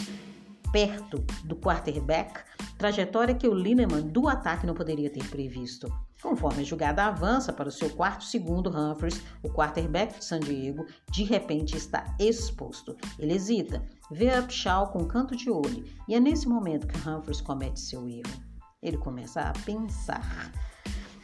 perto 0.73 1.25
do 1.44 1.56
quarterback, 1.56 2.40
trajetória 2.76 3.35
que 3.35 3.49
o 3.49 3.54
Lineman 3.54 4.02
do 4.02 4.28
ataque 4.28 4.66
não 4.66 4.75
poderia 4.75 5.11
ter 5.11 5.28
previsto. 5.28 5.92
Conforme 6.23 6.62
a 6.62 6.64
jogada 6.64 7.04
avança 7.04 7.52
para 7.52 7.68
o 7.68 7.73
seu 7.73 7.90
quarto 7.90 8.25
segundo, 8.25 8.71
Humphries, 8.71 9.23
o 9.42 9.49
quarterback 9.49 10.18
de 10.18 10.25
San 10.25 10.40
Diego, 10.40 10.87
de 11.11 11.25
repente 11.25 11.76
está 11.76 12.14
exposto. 12.18 12.97
Ele 13.18 13.35
hesita, 13.35 13.83
vê 14.11 14.38
Upshaw 14.38 14.88
com 14.88 15.00
um 15.00 15.09
canto 15.09 15.37
de 15.37 15.50
olho 15.50 15.85
e 16.09 16.14
é 16.14 16.21
nesse 16.21 16.49
momento 16.49 16.87
que 16.87 17.09
Humphries 17.09 17.40
comete 17.40 17.80
seu 17.80 18.09
erro. 18.09 18.42
Ele 18.83 18.97
começa 18.97 19.40
a 19.40 19.52
pensar. 19.52 20.52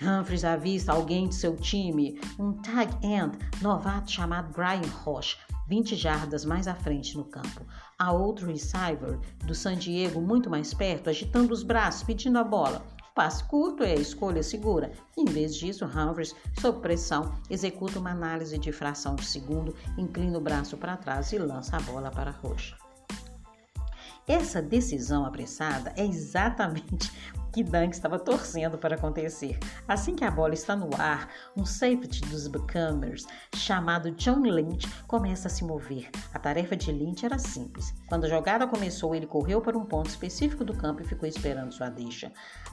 Humphries 0.00 0.44
avista 0.44 0.92
alguém 0.92 1.28
de 1.28 1.34
seu 1.34 1.56
time, 1.56 2.20
um 2.38 2.52
tag 2.54 2.92
end 3.06 3.38
novato 3.60 4.10
chamado 4.10 4.52
Brian 4.52 4.90
Roche, 5.04 5.36
20 5.68 5.94
jardas 5.94 6.44
mais 6.44 6.66
à 6.66 6.74
frente 6.74 7.16
no 7.16 7.24
campo. 7.24 7.64
Há 8.02 8.10
outro 8.10 8.48
receiver 8.48 9.16
do 9.44 9.54
San 9.54 9.76
Diego 9.76 10.20
muito 10.20 10.50
mais 10.50 10.74
perto, 10.74 11.08
agitando 11.08 11.54
os 11.54 11.62
braços, 11.62 12.02
pedindo 12.02 12.36
a 12.36 12.42
bola. 12.42 12.84
Passe 13.14 13.44
curto 13.44 13.84
é 13.84 13.92
a 13.92 14.00
escolha 14.00 14.42
segura. 14.42 14.90
Em 15.16 15.24
vez 15.24 15.54
disso, 15.54 15.84
Humphries, 15.84 16.34
sob 16.60 16.80
pressão, 16.80 17.32
executa 17.48 18.00
uma 18.00 18.10
análise 18.10 18.58
de 18.58 18.72
fração 18.72 19.14
de 19.14 19.24
segundo, 19.24 19.72
inclina 19.96 20.36
o 20.36 20.40
braço 20.40 20.76
para 20.76 20.96
trás 20.96 21.32
e 21.32 21.38
lança 21.38 21.76
a 21.76 21.80
bola 21.82 22.10
para 22.10 22.30
a 22.30 22.34
roxa. 22.34 22.76
Essa 24.26 24.60
decisão 24.60 25.24
apressada 25.24 25.92
é 25.96 26.04
exatamente 26.04 27.08
que 27.52 27.62
Dunk 27.62 27.92
estava 27.92 28.18
torcendo 28.18 28.78
para 28.78 28.96
acontecer. 28.96 29.58
Assim 29.86 30.14
que 30.14 30.24
a 30.24 30.30
bola 30.30 30.54
está 30.54 30.74
no 30.74 30.88
ar, 30.98 31.28
um 31.56 31.66
safety 31.66 32.22
dos 32.22 32.46
Buccaneers, 32.48 33.26
chamado 33.54 34.10
John 34.12 34.42
Lynch, 34.42 34.88
começa 35.06 35.48
a 35.48 35.50
se 35.50 35.62
mover. 35.62 36.10
A 36.32 36.38
tarefa 36.38 36.74
de 36.74 36.90
Lynch 36.90 37.26
era 37.26 37.38
simples. 37.38 37.94
Quando 38.08 38.24
a 38.24 38.28
jogada 38.28 38.66
começou, 38.66 39.14
ele 39.14 39.26
correu 39.26 39.60
para 39.60 39.76
um 39.76 39.84
ponto 39.84 40.08
específico 40.08 40.64
do 40.64 40.74
campo 40.74 41.02
e 41.02 41.06
ficou 41.06 41.28
esperando 41.28 41.72
sua 41.72 41.90
deixa. 41.90 42.32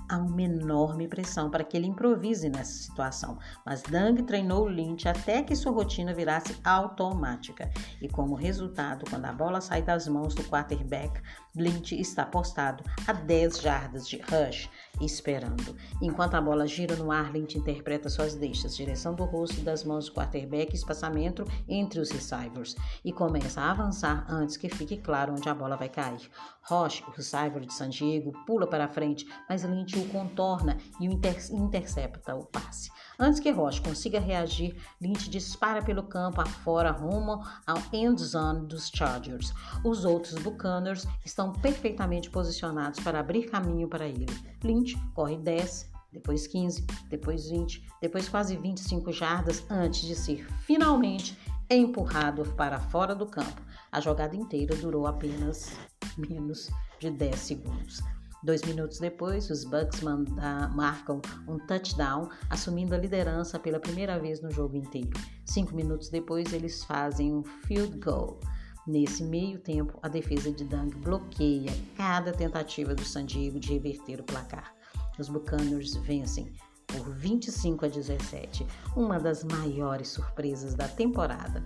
Há 0.09 0.17
uma 0.17 0.41
enorme 0.41 1.07
pressão 1.07 1.49
para 1.49 1.63
que 1.63 1.75
ele 1.75 1.87
improvise 1.87 2.49
nessa 2.49 2.71
situação, 2.71 3.37
mas 3.65 3.83
Dunk 3.83 4.23
treinou 4.23 4.67
Lynch 4.67 5.07
até 5.07 5.43
que 5.43 5.55
sua 5.55 5.71
rotina 5.71 6.13
virasse 6.13 6.55
automática. 6.63 7.69
E 8.01 8.07
como 8.07 8.35
resultado, 8.35 9.05
quando 9.09 9.25
a 9.25 9.33
bola 9.33 9.59
sai 9.59 9.81
das 9.81 10.07
mãos 10.07 10.33
do 10.33 10.43
quarterback, 10.45 11.21
Lynch 11.55 11.99
está 11.99 12.25
postado 12.25 12.83
a 13.07 13.13
10 13.13 13.61
jardas 13.61 14.07
de 14.07 14.17
rush, 14.17 14.69
esperando. 15.01 15.75
Enquanto 16.01 16.35
a 16.35 16.41
bola 16.41 16.67
gira 16.67 16.95
no 16.95 17.11
ar, 17.11 17.31
Lynch 17.31 17.57
interpreta 17.57 18.09
suas 18.09 18.35
deixas, 18.35 18.75
direção 18.75 19.15
do 19.15 19.25
rosto 19.25 19.59
e 19.59 19.63
das 19.63 19.83
mãos 19.83 20.05
do 20.05 20.13
quarterback, 20.13 20.75
espaçamento 20.75 21.43
entre 21.67 21.99
os 21.99 22.11
receivers, 22.11 22.75
e 23.03 23.11
começa 23.11 23.61
a 23.61 23.71
avançar 23.71 24.25
antes 24.29 24.57
que 24.57 24.69
fique 24.69 24.97
claro 24.97 25.33
onde 25.33 25.49
a 25.49 25.55
bola 25.55 25.75
vai 25.75 25.89
cair. 25.89 26.29
Roche, 26.61 27.03
o 27.07 27.11
receiver 27.11 27.65
de 27.65 27.73
San 27.73 27.89
Diego, 27.89 28.31
pula 28.45 28.67
para 28.67 28.87
frente, 28.87 29.27
mas 29.47 29.63
Lynch 29.63 29.97
o 29.97 30.09
contorna 30.09 30.77
e 30.99 31.07
o 31.07 31.11
inter 31.11 31.37
intercepta 31.51 32.35
o 32.35 32.45
passe. 32.45 32.89
Antes 33.21 33.41
que 33.41 33.51
Roche 33.51 33.81
consiga 33.81 34.17
reagir, 34.17 34.77
Lynch 35.01 35.29
dispara 35.29 35.81
pelo 35.81 36.03
campo 36.03 36.39
afora 36.39 36.89
rumo 36.89 37.43
ao 37.67 37.77
end 37.91 38.23
zone 38.23 38.65
dos 38.65 38.89
Chargers. 38.89 39.53
Os 39.83 40.05
outros 40.05 40.41
Buccaneers 40.41 41.05
estão 41.25 41.51
perfeitamente 41.51 42.29
posicionados 42.29 43.01
para 43.01 43.19
abrir 43.19 43.49
caminho 43.49 43.89
para 43.89 44.07
ele. 44.07 44.25
Lynch 44.63 44.95
corre 45.13 45.35
10, 45.35 45.91
depois 46.13 46.47
15, 46.47 46.85
depois 47.09 47.49
20, 47.49 47.85
depois 48.01 48.29
quase 48.29 48.55
25 48.55 49.11
jardas 49.11 49.65
antes 49.69 50.03
de 50.03 50.15
ser 50.15 50.47
finalmente 50.61 51.37
empurrado 51.69 52.45
para 52.55 52.79
fora 52.79 53.13
do 53.13 53.25
campo. 53.25 53.61
A 53.91 53.99
jogada 53.99 54.35
inteira 54.37 54.77
durou 54.77 55.05
apenas 55.05 55.73
menos 56.17 56.69
de 56.99 57.11
10 57.11 57.35
segundos. 57.35 57.99
Dois 58.41 58.61
minutos 58.63 58.99
depois, 58.99 59.49
os 59.49 59.65
Bucks 59.65 60.01
marcam 60.73 61.21
um 61.45 61.57
touchdown, 61.59 62.29
assumindo 62.49 62.95
a 62.95 62.97
liderança 62.97 63.59
pela 63.59 63.81
primeira 63.81 64.17
vez 64.17 64.41
no 64.41 64.49
jogo 64.49 64.77
inteiro. 64.77 65.11
Cinco 65.45 65.75
minutos 65.75 66.09
depois, 66.09 66.53
eles 66.53 66.83
fazem 66.85 67.33
um 67.33 67.43
field 67.43 67.97
goal. 67.99 68.39
Nesse 68.87 69.23
meio 69.23 69.59
tempo, 69.59 69.99
a 70.01 70.07
defesa 70.07 70.51
de 70.51 70.63
Dunk 70.63 70.95
bloqueia 70.99 71.71
cada 71.97 72.31
tentativa 72.31 72.95
do 72.95 73.03
San 73.03 73.25
Diego 73.25 73.59
de 73.59 73.73
reverter 73.73 74.21
o 74.21 74.23
placar. 74.23 74.73
Os 75.19 75.27
Buccaneers 75.27 75.95
vencem 75.95 76.53
por 76.87 77.11
25 77.11 77.85
a 77.85 77.87
17, 77.89 78.65
uma 78.95 79.19
das 79.19 79.43
maiores 79.43 80.07
surpresas 80.07 80.75
da 80.75 80.87
temporada. 80.87 81.61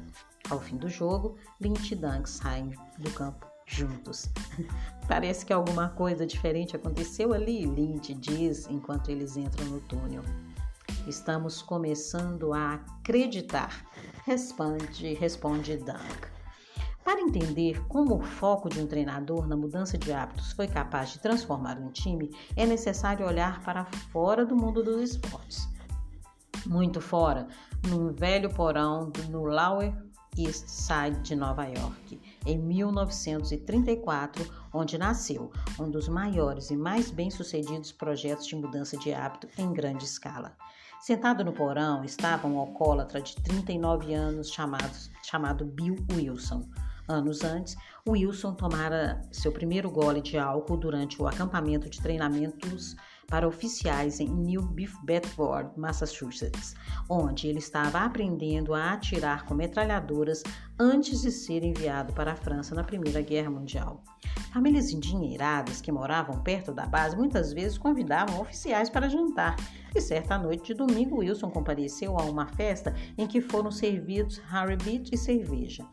Ao 0.49 0.59
fim 0.59 0.75
do 0.75 0.89
jogo, 0.89 1.37
Lynch 1.61 1.93
e 1.93 1.95
Dunk 1.95 2.27
saem 2.27 2.71
do 2.97 3.11
campo 3.11 3.52
juntos. 3.65 4.29
Parece 5.07 5.45
que 5.45 5.53
alguma 5.53 5.89
coisa 5.89 6.25
diferente 6.25 6.75
aconteceu 6.75 7.33
ali, 7.33 7.65
Lynch 7.65 8.13
diz 8.13 8.67
enquanto 8.69 9.09
eles 9.09 9.35
entram 9.35 9.65
no 9.65 9.81
túnel. 9.81 10.23
Estamos 11.07 11.61
começando 11.61 12.53
a 12.53 12.75
acreditar, 12.75 13.85
responde, 14.25 15.13
responde 15.13 15.77
Dunk. 15.77 16.33
Para 17.03 17.19
entender 17.19 17.85
como 17.87 18.15
o 18.15 18.21
foco 18.21 18.69
de 18.69 18.79
um 18.79 18.87
treinador 18.87 19.45
na 19.45 19.57
mudança 19.57 19.97
de 19.97 20.13
hábitos 20.13 20.53
foi 20.53 20.67
capaz 20.67 21.11
de 21.11 21.19
transformar 21.19 21.77
um 21.77 21.91
time, 21.91 22.31
é 22.55 22.65
necessário 22.65 23.27
olhar 23.27 23.61
para 23.61 23.83
fora 23.83 24.45
do 24.45 24.55
mundo 24.55 24.81
dos 24.81 25.11
esportes. 25.11 25.67
Muito 26.65 27.01
fora, 27.01 27.47
num 27.89 28.13
velho 28.13 28.49
porão 28.49 29.11
no 29.29 29.43
Lower 29.43 29.93
East 30.37 30.69
Side 30.69 31.19
de 31.21 31.35
Nova 31.35 31.65
York, 31.65 32.21
em 32.45 32.57
1934, 32.57 34.45
onde 34.73 34.97
nasceu 34.97 35.51
um 35.79 35.89
dos 35.89 36.07
maiores 36.07 36.69
e 36.71 36.77
mais 36.77 37.11
bem-sucedidos 37.11 37.91
projetos 37.91 38.47
de 38.47 38.55
mudança 38.55 38.97
de 38.97 39.13
hábito 39.13 39.47
em 39.57 39.71
grande 39.71 40.05
escala. 40.05 40.55
Sentado 40.99 41.43
no 41.43 41.51
porão 41.51 42.03
estava 42.03 42.47
um 42.47 42.57
alcoólatra 42.57 43.21
de 43.21 43.35
39 43.35 44.13
anos 44.13 44.49
chamado, 44.49 44.97
chamado 45.21 45.65
Bill 45.65 45.97
Wilson. 46.13 46.69
Anos 47.07 47.43
antes, 47.43 47.75
Wilson 48.07 48.53
tomara 48.53 49.21
seu 49.29 49.51
primeiro 49.51 49.91
gole 49.91 50.21
de 50.21 50.37
álcool 50.37 50.77
durante 50.77 51.21
o 51.21 51.27
acampamento 51.27 51.89
de 51.89 52.01
treinamentos 52.01 52.95
para 53.33 53.47
oficiais 53.47 54.19
em 54.19 54.27
New 54.27 54.61
Bedford, 55.01 55.71
Massachusetts, 55.75 56.75
onde 57.09 57.47
ele 57.47 57.57
estava 57.57 58.01
aprendendo 58.01 58.75
a 58.75 58.93
atirar 58.93 59.43
com 59.45 59.55
metralhadoras 59.55 60.43
antes 60.79 61.23
de 61.23 61.31
ser 61.31 61.63
enviado 61.63 62.13
para 62.13 62.33
a 62.33 62.35
França 62.35 62.75
na 62.75 62.83
Primeira 62.83 63.23
Guerra 63.23 63.49
Mundial. 63.49 64.03
Famílias 64.53 64.91
endinheiradas 64.91 65.81
que 65.81 65.91
moravam 65.91 66.43
perto 66.43 66.71
da 66.71 66.85
base 66.85 67.17
muitas 67.17 67.51
vezes 67.51 67.75
convidavam 67.75 68.39
oficiais 68.39 68.87
para 68.87 69.09
jantar. 69.09 69.55
E 69.95 69.99
certa 69.99 70.37
noite 70.37 70.67
de 70.67 70.73
domingo, 70.75 71.17
Wilson 71.17 71.49
compareceu 71.49 72.15
a 72.19 72.25
uma 72.25 72.45
festa 72.45 72.93
em 73.17 73.25
que 73.25 73.41
foram 73.41 73.71
servidos 73.71 74.37
Harry 74.51 74.77
Beach 74.77 75.09
e 75.11 75.17
cerveja. 75.17 75.83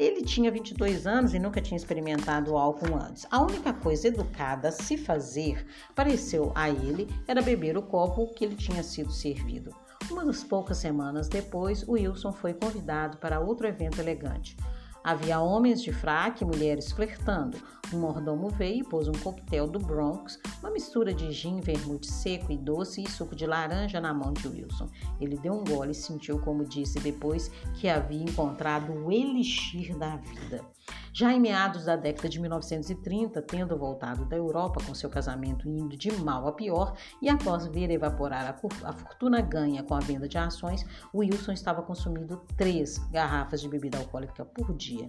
Ele 0.00 0.22
tinha 0.22 0.50
22 0.50 1.06
anos 1.06 1.34
e 1.34 1.38
nunca 1.38 1.60
tinha 1.60 1.76
experimentado 1.76 2.56
álcool 2.56 2.96
antes. 2.96 3.26
A 3.30 3.38
única 3.42 3.70
coisa 3.70 4.08
educada 4.08 4.68
a 4.68 4.72
se 4.72 4.96
fazer, 4.96 5.66
pareceu 5.94 6.52
a 6.54 6.70
ele, 6.70 7.06
era 7.28 7.42
beber 7.42 7.76
o 7.76 7.82
copo 7.82 8.32
que 8.32 8.46
lhe 8.46 8.56
tinha 8.56 8.82
sido 8.82 9.12
servido. 9.12 9.76
Uma 10.10 10.24
das 10.24 10.42
poucas 10.42 10.78
semanas 10.78 11.28
depois, 11.28 11.86
Wilson 11.86 12.32
foi 12.32 12.54
convidado 12.54 13.18
para 13.18 13.40
outro 13.40 13.66
evento 13.66 14.00
elegante. 14.00 14.56
Havia 15.02 15.40
homens 15.40 15.82
de 15.82 15.92
fraque 15.92 16.44
e 16.44 16.46
mulheres 16.46 16.92
flertando. 16.92 17.58
Um 17.92 18.00
mordomo 18.00 18.50
veio 18.50 18.80
e 18.80 18.84
pôs 18.84 19.08
um 19.08 19.12
coquetel 19.12 19.66
do 19.66 19.78
Bronx, 19.78 20.38
uma 20.60 20.70
mistura 20.70 21.12
de 21.12 21.32
gin, 21.32 21.60
vermute 21.60 22.06
seco 22.06 22.52
e 22.52 22.56
doce 22.56 23.02
e 23.02 23.10
suco 23.10 23.34
de 23.34 23.46
laranja 23.46 24.00
na 24.00 24.12
mão 24.12 24.32
de 24.32 24.46
Wilson. 24.46 24.86
Ele 25.20 25.36
deu 25.36 25.54
um 25.54 25.64
gole 25.64 25.92
e 25.92 25.94
sentiu, 25.94 26.38
como 26.38 26.64
disse 26.64 27.00
depois, 27.00 27.50
que 27.74 27.88
havia 27.88 28.22
encontrado 28.22 28.92
o 28.92 29.10
elixir 29.10 29.96
da 29.96 30.16
vida. 30.16 30.64
Já 31.12 31.32
em 31.32 31.40
meados 31.40 31.84
da 31.84 31.96
década 31.96 32.28
de 32.28 32.40
1930, 32.40 33.42
tendo 33.42 33.76
voltado 33.76 34.24
da 34.24 34.36
Europa 34.36 34.82
com 34.86 34.94
seu 34.94 35.10
casamento 35.10 35.68
indo 35.68 35.96
de 35.96 36.12
mal 36.12 36.46
a 36.46 36.52
pior 36.52 36.96
e 37.20 37.28
após 37.28 37.66
ver 37.66 37.90
evaporar 37.90 38.46
a, 38.46 38.92
fortuna 38.92 39.40
ganha 39.40 39.82
com 39.82 39.94
a 39.94 40.00
venda 40.00 40.28
de 40.28 40.38
ações, 40.38 40.84
Wilson 41.14 41.52
estava 41.52 41.82
consumindo 41.82 42.42
três 42.56 42.98
garrafas 43.10 43.60
de 43.60 43.68
bebida 43.68 43.98
alcoólica 43.98 44.44
por 44.44 44.74
dia. 44.74 45.08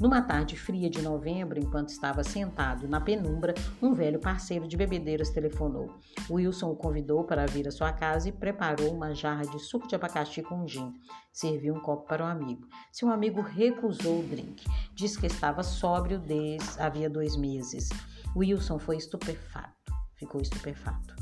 Numa 0.00 0.22
tarde 0.22 0.56
fria 0.56 0.88
de 0.88 1.02
novembro, 1.02 1.58
enquanto 1.58 1.90
estava 1.90 2.24
sentado 2.24 2.88
na 2.88 3.00
penumbra, 3.00 3.54
um 3.80 3.92
velho 3.92 4.18
parceiro 4.18 4.66
de 4.66 4.76
bebedeiras 4.76 5.30
telefonou. 5.30 5.98
Wilson 6.30 6.70
o 6.70 6.76
convidou 6.76 7.24
para 7.24 7.46
vir 7.46 7.68
à 7.68 7.70
sua 7.70 7.92
casa 7.92 8.28
e 8.28 8.32
preparou 8.32 8.92
uma 8.92 9.14
jarra 9.14 9.42
de 9.42 9.58
suco 9.58 9.86
de 9.86 9.94
abacaxi 9.94 10.42
com 10.42 10.66
gin. 10.66 10.92
Serviu 11.32 11.74
um 11.74 11.80
copo 11.80 12.06
para 12.06 12.22
o 12.22 12.26
um 12.26 12.30
amigo. 12.30 12.68
Seu 12.92 13.10
amigo 13.10 13.40
recusou 13.40 14.20
o 14.20 14.22
drink. 14.28 14.64
Disse 14.94 15.18
que 15.18 15.26
estava 15.26 15.62
sóbrio 15.62 16.18
desde 16.18 16.78
havia 16.78 17.08
dois 17.08 17.36
meses. 17.36 17.88
Wilson 18.36 18.78
foi 18.78 18.98
estupefato, 18.98 19.92
ficou 20.14 20.40
estupefato. 20.40 21.14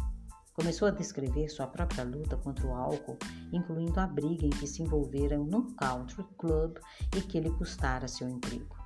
Começou 0.52 0.88
a 0.88 0.90
descrever 0.90 1.48
sua 1.48 1.68
própria 1.68 2.04
luta 2.04 2.36
contra 2.36 2.66
o 2.66 2.74
álcool, 2.74 3.16
incluindo 3.52 3.98
a 4.00 4.06
briga 4.06 4.44
em 4.46 4.50
que 4.50 4.66
se 4.66 4.82
envolveram 4.82 5.44
num 5.44 5.74
country 5.74 6.26
club 6.36 6.76
e 7.16 7.20
que 7.20 7.40
lhe 7.40 7.50
custara 7.50 8.08
seu 8.08 8.28
emprego. 8.28 8.76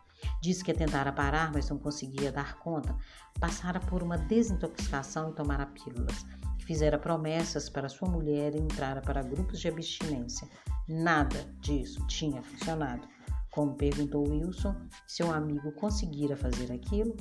Disse 0.43 0.63
que 0.63 0.73
tentara 0.75 1.13
parar, 1.13 1.53
mas 1.53 1.69
não 1.69 1.79
conseguia 1.79 2.31
dar 2.31 2.59
conta. 2.59 2.97
Passara 3.41 3.81
por 3.81 4.03
uma 4.03 4.19
desintoxicação 4.19 5.31
e 5.31 5.35
tomara 5.35 5.67
pílulas. 5.67 6.25
Fizera 6.67 6.99
promessas 6.99 7.69
para 7.69 7.89
sua 7.89 8.09
mulher 8.09 8.55
e 8.55 8.59
entrara 8.59 9.01
para 9.01 9.23
grupos 9.23 9.61
de 9.61 9.69
abstinência. 9.69 10.49
Nada 10.89 11.45
disso 11.61 12.07
tinha 12.07 12.43
funcionado. 12.43 13.07
Como 13.51 13.75
perguntou 13.75 14.29
Wilson, 14.29 14.75
seu 15.07 15.31
amigo 15.31 15.71
conseguira 15.73 16.37
fazer 16.37 16.73
aquilo? 16.73 17.17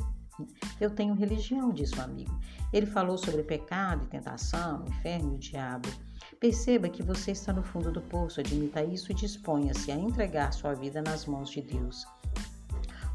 Eu 0.81 0.89
tenho 0.89 1.13
religião, 1.13 1.71
disse 1.71 1.95
o 1.95 2.01
amigo. 2.01 2.39
Ele 2.71 2.87
falou 2.87 3.17
sobre 3.17 3.43
pecado 3.43 4.05
e 4.05 4.07
tentação, 4.07 4.83
inferno 4.87 5.33
e 5.33 5.35
o 5.35 5.39
diabo. 5.39 5.87
Perceba 6.39 6.89
que 6.89 7.03
você 7.03 7.31
está 7.31 7.53
no 7.53 7.63
fundo 7.63 7.91
do 7.91 8.01
poço, 8.01 8.39
admita 8.39 8.83
isso 8.83 9.11
e 9.11 9.15
disponha-se 9.15 9.91
a 9.91 9.95
entregar 9.95 10.51
sua 10.51 10.73
vida 10.73 11.01
nas 11.01 11.25
mãos 11.25 11.49
de 11.49 11.61
Deus. 11.61 12.05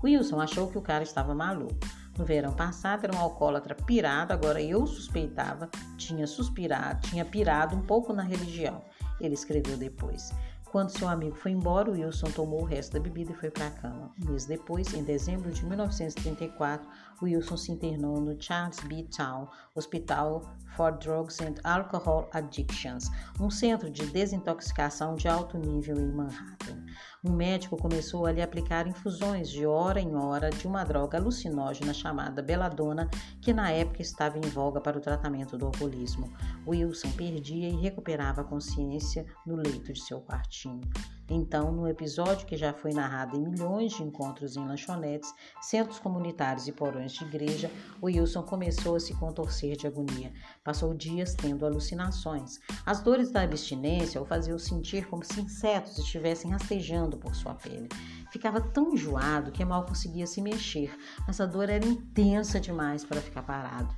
Wilson 0.03 0.41
achou 0.41 0.69
que 0.69 0.79
o 0.79 0.83
cara 0.83 1.03
estava 1.03 1.35
maluco. 1.35 1.75
No 2.19 2.25
verão 2.25 2.53
passado 2.53 3.05
era 3.05 3.17
um 3.17 3.21
alcoólatra 3.21 3.77
pirado, 3.77 4.33
agora 4.33 4.61
eu 4.61 4.85
suspeitava, 4.89 5.71
tinha 5.97 6.27
suspirado, 6.27 7.09
tinha 7.09 7.25
pirado 7.25 7.77
um 7.77 7.81
pouco 7.81 8.13
na 8.13 8.25
religião. 8.25 8.83
Ele 9.21 9.35
escreveu 9.35 9.77
depois. 9.77 10.33
Quando 10.73 10.91
seu 10.91 11.09
amigo 11.09 11.37
foi 11.37 11.53
embora, 11.53 11.93
Wilson 11.93 12.31
tomou 12.33 12.61
o 12.61 12.65
resto 12.65 12.93
da 12.93 13.01
bebida 13.01 13.31
e 13.31 13.37
foi 13.37 13.51
para 13.51 13.69
a 13.69 13.71
cama. 13.71 14.13
Um 14.21 14.33
mês 14.33 14.45
depois, 14.45 14.93
em 14.93 15.03
dezembro 15.03 15.51
de 15.51 15.65
1934, 15.65 16.87
Wilson 17.23 17.57
se 17.57 17.73
internou 17.73 18.21
no 18.21 18.37
Charles 18.41 18.81
B. 18.81 19.05
Town 19.05 19.49
Hospital 19.75 20.43
for 20.79 20.93
Drugs 20.93 21.41
and 21.41 21.57
Alcohol 21.65 22.31
Addictions, 22.33 23.11
um 23.41 23.51
centro 23.51 23.91
de 23.91 24.07
desintoxicação 24.07 25.17
de 25.17 25.27
alto 25.27 25.59
nível 25.59 25.99
em 25.99 26.13
Manhattan. 26.13 26.85
Um 27.25 27.33
médico 27.33 27.77
começou 27.77 28.27
a 28.27 28.31
lhe 28.31 28.41
aplicar 28.41 28.87
infusões 28.87 29.51
de 29.51 29.67
hora 29.67 30.01
em 30.01 30.15
hora 30.15 30.51
de 30.51 30.69
uma 30.69 30.85
droga 30.85 31.19
alucinógena 31.19 31.93
chamada 31.93 32.41
beladona, 32.41 33.11
que 33.41 33.53
na 33.53 33.73
época 33.73 34.03
estava 34.03 34.39
em 34.39 34.49
voga 34.49 34.81
para 34.81 34.97
o 34.97 35.01
tratamento 35.01 35.59
do 35.59 35.67
alcoolismo. 35.67 36.33
Wilson 36.65 37.11
perdia 37.11 37.69
e 37.69 37.81
recuperava 37.81 38.43
a 38.43 38.45
consciência 38.45 39.27
no 39.45 39.57
leito 39.57 39.93
de 39.93 40.01
seu 40.01 40.21
quartinho. 40.21 40.89
Então, 41.31 41.71
no 41.71 41.87
episódio 41.87 42.47
que 42.47 42.57
já 42.57 42.73
foi 42.73 42.93
narrado 42.93 43.37
em 43.37 43.41
milhões 43.41 43.93
de 43.93 44.03
encontros 44.03 44.57
em 44.57 44.67
lanchonetes, 44.67 45.35
centros 45.61 45.99
comunitários 45.99 46.67
e 46.67 46.73
porões 46.73 47.13
de 47.13 47.25
igreja, 47.25 47.71
Wilson 48.03 48.43
começou 48.45 48.97
a 48.97 49.01
se 49.01 49.15
contorcer 49.15 49.77
de 49.77 49.87
agonia. 49.87 50.33
Passou 50.69 50.93
dias 50.93 51.35
tendo 51.35 51.65
alucinações. 51.65 52.61
As 52.85 53.01
dores 53.01 53.31
da 53.31 53.41
abstinência 53.41 54.21
o 54.21 54.27
faziam 54.27 54.59
sentir 54.59 55.07
como 55.07 55.25
se 55.25 55.41
insetos 55.41 55.97
estivessem 55.97 56.51
rastejando 56.51 57.17
por 57.17 57.35
sua 57.35 57.55
pele. 57.55 57.89
Ficava 58.31 58.61
tão 58.61 58.93
enjoado 58.93 59.51
que 59.51 59.65
mal 59.65 59.87
conseguia 59.87 60.27
se 60.27 60.43
mexer, 60.43 60.95
mas 61.27 61.41
a 61.41 61.47
dor 61.47 61.71
era 61.71 61.87
intensa 61.87 62.61
demais 62.61 63.03
para 63.03 63.19
ficar 63.19 63.45
parado. 63.45 63.97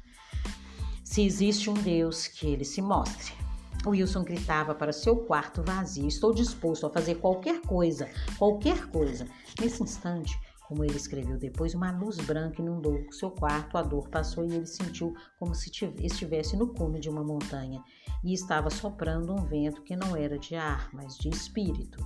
Se 1.02 1.26
existe 1.26 1.68
um 1.68 1.74
Deus, 1.74 2.28
que 2.28 2.46
ele 2.46 2.64
se 2.64 2.80
mostre. 2.80 3.34
Wilson 3.84 4.22
gritava 4.22 4.72
para 4.72 4.92
seu 4.92 5.16
quarto 5.16 5.64
vazio: 5.64 6.06
Estou 6.06 6.32
disposto 6.32 6.86
a 6.86 6.90
fazer 6.90 7.16
qualquer 7.16 7.62
coisa, 7.62 8.08
qualquer 8.38 8.86
coisa. 8.90 9.26
Nesse 9.60 9.82
instante, 9.82 10.38
Como 10.70 10.84
ele 10.84 10.96
escreveu 10.96 11.36
depois, 11.36 11.74
uma 11.74 11.90
luz 11.90 12.16
branca 12.18 12.62
inundou 12.62 13.04
seu 13.10 13.28
quarto, 13.28 13.76
a 13.76 13.82
dor 13.82 14.08
passou 14.08 14.44
e 14.44 14.54
ele 14.54 14.66
sentiu 14.66 15.16
como 15.36 15.52
se 15.52 15.68
estivesse 15.98 16.56
no 16.56 16.68
cume 16.68 17.00
de 17.00 17.10
uma 17.10 17.24
montanha 17.24 17.82
e 18.22 18.32
estava 18.32 18.70
soprando 18.70 19.32
um 19.32 19.44
vento 19.44 19.82
que 19.82 19.96
não 19.96 20.14
era 20.14 20.38
de 20.38 20.54
ar, 20.54 20.88
mas 20.92 21.18
de 21.18 21.28
espírito. 21.28 21.98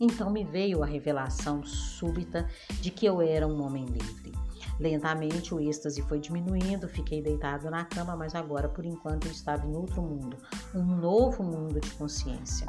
Então 0.00 0.30
me 0.30 0.44
veio 0.44 0.82
a 0.82 0.86
revelação 0.86 1.62
súbita 1.62 2.48
de 2.80 2.90
que 2.90 3.04
eu 3.04 3.20
era 3.20 3.46
um 3.46 3.62
homem 3.62 3.84
livre. 3.84 4.32
Lentamente 4.80 5.54
o 5.54 5.60
êxtase 5.60 6.00
foi 6.00 6.18
diminuindo, 6.18 6.88
fiquei 6.88 7.20
deitado 7.20 7.70
na 7.70 7.84
cama, 7.84 8.16
mas 8.16 8.34
agora 8.34 8.66
por 8.66 8.86
enquanto 8.86 9.26
eu 9.26 9.30
estava 9.30 9.66
em 9.66 9.76
outro 9.76 10.00
mundo, 10.00 10.38
um 10.74 10.82
novo 10.82 11.42
mundo 11.42 11.78
de 11.78 11.90
consciência. 11.90 12.66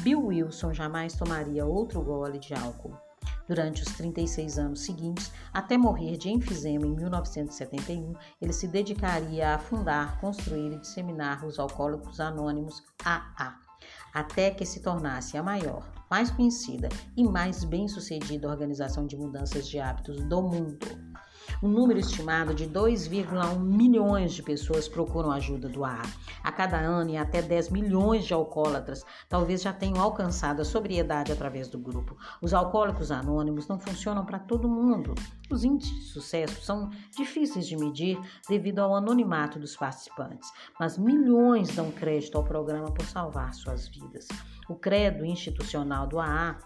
Bill 0.00 0.26
Wilson 0.26 0.74
jamais 0.74 1.14
tomaria 1.14 1.64
outro 1.64 2.00
gole 2.02 2.40
de 2.40 2.52
álcool. 2.52 2.98
Durante 3.48 3.82
os 3.82 3.88
36 3.94 4.58
anos 4.58 4.80
seguintes, 4.80 5.32
até 5.54 5.78
morrer 5.78 6.18
de 6.18 6.28
enfisema 6.28 6.86
em 6.86 6.94
1971, 6.94 8.12
ele 8.42 8.52
se 8.52 8.68
dedicaria 8.68 9.54
a 9.54 9.58
fundar, 9.58 10.20
construir 10.20 10.74
e 10.74 10.78
disseminar 10.78 11.44
os 11.46 11.58
Alcoólicos 11.58 12.20
Anônimos 12.20 12.82
AA, 13.02 13.58
até 14.12 14.50
que 14.50 14.66
se 14.66 14.80
tornasse 14.80 15.38
a 15.38 15.42
maior, 15.42 15.90
mais 16.10 16.30
conhecida 16.30 16.90
e 17.16 17.24
mais 17.24 17.64
bem-sucedida 17.64 18.48
organização 18.48 19.06
de 19.06 19.16
mudanças 19.16 19.66
de 19.66 19.78
hábitos 19.78 20.22
do 20.24 20.42
mundo. 20.42 21.07
Um 21.60 21.68
número 21.68 21.98
estimado 21.98 22.54
de 22.54 22.68
2,1 22.68 23.58
milhões 23.58 24.32
de 24.32 24.44
pessoas 24.44 24.86
procuram 24.86 25.32
ajuda 25.32 25.68
do 25.68 25.84
AA. 25.84 26.02
A 26.40 26.52
cada 26.52 26.76
ano, 26.78 27.10
e 27.10 27.16
até 27.16 27.42
10 27.42 27.70
milhões 27.70 28.24
de 28.24 28.32
alcoólatras 28.32 29.04
talvez 29.28 29.62
já 29.62 29.72
tenham 29.72 30.00
alcançado 30.00 30.62
a 30.62 30.64
sobriedade 30.64 31.32
através 31.32 31.66
do 31.66 31.76
grupo. 31.76 32.16
Os 32.40 32.54
alcoólicos 32.54 33.10
anônimos 33.10 33.66
não 33.66 33.76
funcionam 33.80 34.24
para 34.24 34.38
todo 34.38 34.68
mundo. 34.68 35.16
Os 35.50 35.64
índices 35.64 35.94
de 35.96 36.10
sucesso 36.10 36.62
são 36.62 36.90
difíceis 37.16 37.66
de 37.66 37.76
medir 37.76 38.20
devido 38.48 38.78
ao 38.78 38.94
anonimato 38.94 39.58
dos 39.58 39.74
participantes, 39.74 40.48
mas 40.78 40.96
milhões 40.96 41.74
dão 41.74 41.90
crédito 41.90 42.38
ao 42.38 42.44
programa 42.44 42.92
por 42.92 43.04
salvar 43.04 43.52
suas 43.52 43.88
vidas. 43.88 44.28
O 44.68 44.76
credo 44.76 45.24
institucional 45.24 46.06
do 46.06 46.20
AA 46.20 46.56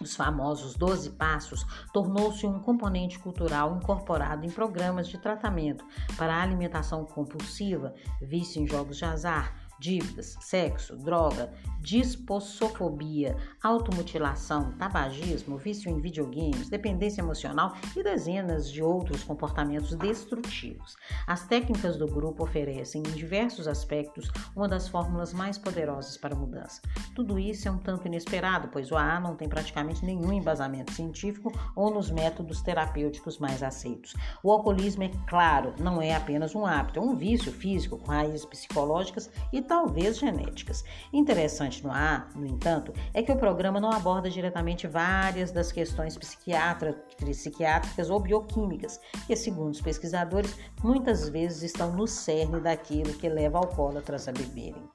os 0.00 0.16
famosos 0.16 0.74
12 0.74 1.10
passos, 1.10 1.64
tornou-se 1.92 2.46
um 2.46 2.58
componente 2.58 3.18
cultural 3.18 3.76
incorporado 3.76 4.44
em 4.44 4.50
programas 4.50 5.08
de 5.08 5.18
tratamento 5.18 5.84
para 6.16 6.42
alimentação 6.42 7.04
compulsiva, 7.04 7.94
vício 8.20 8.62
em 8.62 8.66
jogos 8.66 8.96
de 8.96 9.04
azar, 9.04 9.63
dívidas, 9.78 10.36
sexo, 10.40 10.96
droga, 10.96 11.52
dispossofobia, 11.80 13.36
automutilação, 13.62 14.72
tabagismo, 14.78 15.58
vício 15.58 15.90
em 15.90 16.00
videogames, 16.00 16.70
dependência 16.70 17.20
emocional 17.20 17.74
e 17.94 18.02
dezenas 18.02 18.70
de 18.70 18.82
outros 18.82 19.22
comportamentos 19.22 19.94
destrutivos. 19.94 20.96
As 21.26 21.46
técnicas 21.46 21.96
do 21.96 22.06
grupo 22.06 22.44
oferecem, 22.44 23.02
em 23.02 23.12
diversos 23.12 23.68
aspectos, 23.68 24.30
uma 24.56 24.66
das 24.66 24.88
fórmulas 24.88 25.32
mais 25.34 25.58
poderosas 25.58 26.16
para 26.16 26.34
a 26.34 26.38
mudança. 26.38 26.80
Tudo 27.14 27.38
isso 27.38 27.68
é 27.68 27.70
um 27.70 27.78
tanto 27.78 28.06
inesperado, 28.06 28.68
pois 28.68 28.90
o 28.90 28.96
AA 28.96 29.20
não 29.20 29.36
tem 29.36 29.48
praticamente 29.48 30.04
nenhum 30.04 30.32
embasamento 30.32 30.92
científico 30.92 31.52
ou 31.76 31.92
nos 31.92 32.10
métodos 32.10 32.62
terapêuticos 32.62 33.38
mais 33.38 33.62
aceitos. 33.62 34.14
O 34.42 34.50
alcoolismo, 34.50 35.02
é 35.02 35.10
claro, 35.26 35.74
não 35.78 36.00
é 36.00 36.14
apenas 36.14 36.54
um 36.54 36.64
hábito, 36.64 36.98
é 36.98 37.02
um 37.02 37.14
vício 37.14 37.52
físico 37.52 37.98
com 37.98 38.10
raízes 38.10 38.46
psicológicas 38.46 39.30
e 39.52 39.60
talvez 39.64 40.18
genéticas. 40.18 40.84
Interessante 41.12 41.82
no 41.84 41.90
A, 41.90 42.28
no 42.34 42.46
entanto, 42.46 42.92
é 43.12 43.22
que 43.22 43.32
o 43.32 43.36
programa 43.36 43.80
não 43.80 43.90
aborda 43.90 44.30
diretamente 44.30 44.86
várias 44.86 45.50
das 45.50 45.72
questões 45.72 46.16
psiquiátricas 46.16 48.10
ou 48.10 48.20
bioquímicas, 48.20 49.00
que, 49.26 49.34
segundo 49.34 49.72
os 49.72 49.80
pesquisadores, 49.80 50.56
muitas 50.82 51.28
vezes 51.28 51.62
estão 51.62 51.92
no 51.92 52.06
cerne 52.06 52.60
daquilo 52.60 53.12
que 53.14 53.28
leva 53.28 53.58
alcoólatras 53.58 54.28
a 54.28 54.32
beberem. 54.32 54.88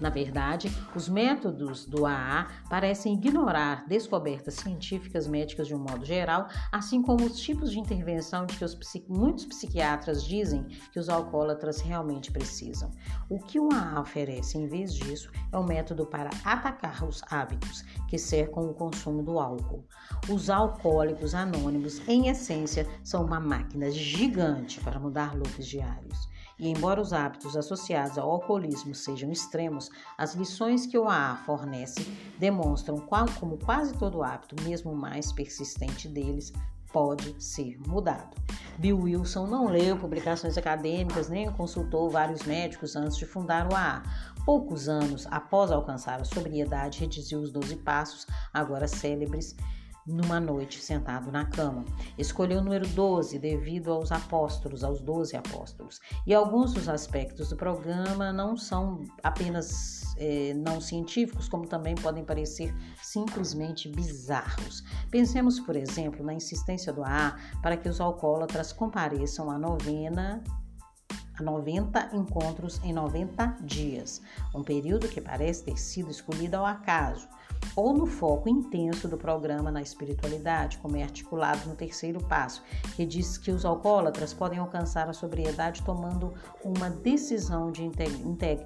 Na 0.00 0.10
verdade, 0.10 0.70
os 0.94 1.08
métodos 1.08 1.86
do 1.86 2.04
AA 2.04 2.48
parecem 2.68 3.14
ignorar 3.14 3.86
descobertas 3.86 4.54
científicas 4.54 5.26
médicas 5.26 5.66
de 5.66 5.74
um 5.74 5.78
modo 5.78 6.04
geral, 6.04 6.48
assim 6.72 7.02
como 7.02 7.24
os 7.24 7.38
tipos 7.38 7.70
de 7.70 7.78
intervenção 7.78 8.46
de 8.46 8.56
que 8.56 8.64
os, 8.64 8.76
muitos 9.08 9.44
psiquiatras 9.44 10.24
dizem 10.24 10.64
que 10.92 10.98
os 10.98 11.08
alcoólatras 11.08 11.80
realmente 11.80 12.30
precisam. 12.32 12.90
O 13.28 13.38
que 13.38 13.60
o 13.60 13.68
AA 13.72 14.00
oferece, 14.00 14.58
em 14.58 14.66
vez 14.66 14.94
disso, 14.94 15.30
é 15.52 15.58
um 15.58 15.64
método 15.64 16.06
para 16.06 16.30
atacar 16.44 17.04
os 17.04 17.22
hábitos 17.30 17.82
que 18.08 18.18
cercam 18.18 18.68
o 18.68 18.74
consumo 18.74 19.22
do 19.22 19.38
álcool. 19.38 19.84
Os 20.28 20.50
alcoólicos 20.50 21.34
anônimos, 21.34 22.06
em 22.08 22.28
essência, 22.28 22.86
são 23.02 23.24
uma 23.24 23.40
máquina 23.40 23.90
gigante 23.90 24.80
para 24.80 24.98
mudar 24.98 25.34
loops 25.34 25.66
diários. 25.66 26.33
E 26.58 26.68
embora 26.68 27.00
os 27.00 27.12
hábitos 27.12 27.56
associados 27.56 28.16
ao 28.16 28.30
alcoolismo 28.30 28.94
sejam 28.94 29.30
extremos, 29.30 29.90
as 30.16 30.34
lições 30.34 30.86
que 30.86 30.96
o 30.96 31.08
AA 31.08 31.36
fornece 31.44 32.04
demonstram 32.38 32.98
qual, 32.98 33.26
como 33.40 33.58
quase 33.58 33.92
todo 33.94 34.22
hábito, 34.22 34.56
mesmo 34.62 34.92
o 34.92 34.96
mais 34.96 35.32
persistente 35.32 36.08
deles, 36.08 36.52
pode 36.92 37.34
ser 37.42 37.76
mudado. 37.88 38.36
Bill 38.78 39.00
Wilson 39.00 39.48
não 39.48 39.66
leu 39.66 39.98
publicações 39.98 40.56
acadêmicas 40.56 41.28
nem 41.28 41.50
consultou 41.50 42.08
vários 42.08 42.44
médicos 42.44 42.94
antes 42.94 43.16
de 43.16 43.26
fundar 43.26 43.66
o 43.66 43.74
AA. 43.74 44.02
Poucos 44.46 44.88
anos 44.88 45.26
após 45.28 45.72
alcançar 45.72 46.20
a 46.20 46.24
sobriedade, 46.24 47.00
redigiu 47.00 47.40
os 47.40 47.50
Doze 47.50 47.76
Passos, 47.76 48.26
agora 48.52 48.86
célebres, 48.86 49.56
numa 50.06 50.38
noite 50.38 50.80
sentado 50.80 51.30
na 51.32 51.44
cama. 51.46 51.84
Escolheu 52.18 52.58
o 52.58 52.62
número 52.62 52.86
12 52.88 53.38
devido 53.38 53.92
aos 53.92 54.12
apóstolos, 54.12 54.84
aos 54.84 55.00
12 55.00 55.36
apóstolos. 55.36 56.00
E 56.26 56.34
alguns 56.34 56.72
dos 56.72 56.88
aspectos 56.88 57.48
do 57.48 57.56
programa 57.56 58.32
não 58.32 58.56
são 58.56 59.02
apenas 59.22 60.14
é, 60.16 60.54
não 60.54 60.80
científicos, 60.80 61.48
como 61.48 61.66
também 61.66 61.94
podem 61.94 62.24
parecer 62.24 62.74
simplesmente 63.02 63.88
bizarros. 63.88 64.84
Pensemos, 65.10 65.58
por 65.58 65.76
exemplo, 65.76 66.24
na 66.24 66.34
insistência 66.34 66.92
do 66.92 67.02
AA 67.02 67.36
para 67.62 67.76
que 67.76 67.88
os 67.88 68.00
alcoólatras 68.00 68.72
compareçam 68.72 69.50
à 69.50 69.58
novena 69.58 70.42
a 71.36 71.42
90 71.42 72.10
encontros 72.12 72.80
em 72.84 72.92
90 72.92 73.58
dias, 73.62 74.22
um 74.54 74.62
período 74.62 75.08
que 75.08 75.20
parece 75.20 75.64
ter 75.64 75.76
sido 75.76 76.08
escolhido 76.08 76.56
ao 76.56 76.64
acaso 76.64 77.28
ou 77.76 77.92
no 77.92 78.06
foco 78.06 78.48
intenso 78.48 79.08
do 79.08 79.16
programa 79.16 79.70
na 79.70 79.82
espiritualidade, 79.82 80.78
como 80.78 80.96
é 80.96 81.02
articulado 81.02 81.68
no 81.68 81.74
terceiro 81.74 82.22
passo, 82.24 82.62
que 82.94 83.04
diz 83.04 83.38
que 83.38 83.50
os 83.50 83.64
alcoólatras 83.64 84.32
podem 84.32 84.58
alcançar 84.58 85.08
a 85.08 85.12
sobriedade 85.12 85.82
tomando 85.82 86.32
uma 86.64 86.90
decisão 86.90 87.70
de 87.70 87.90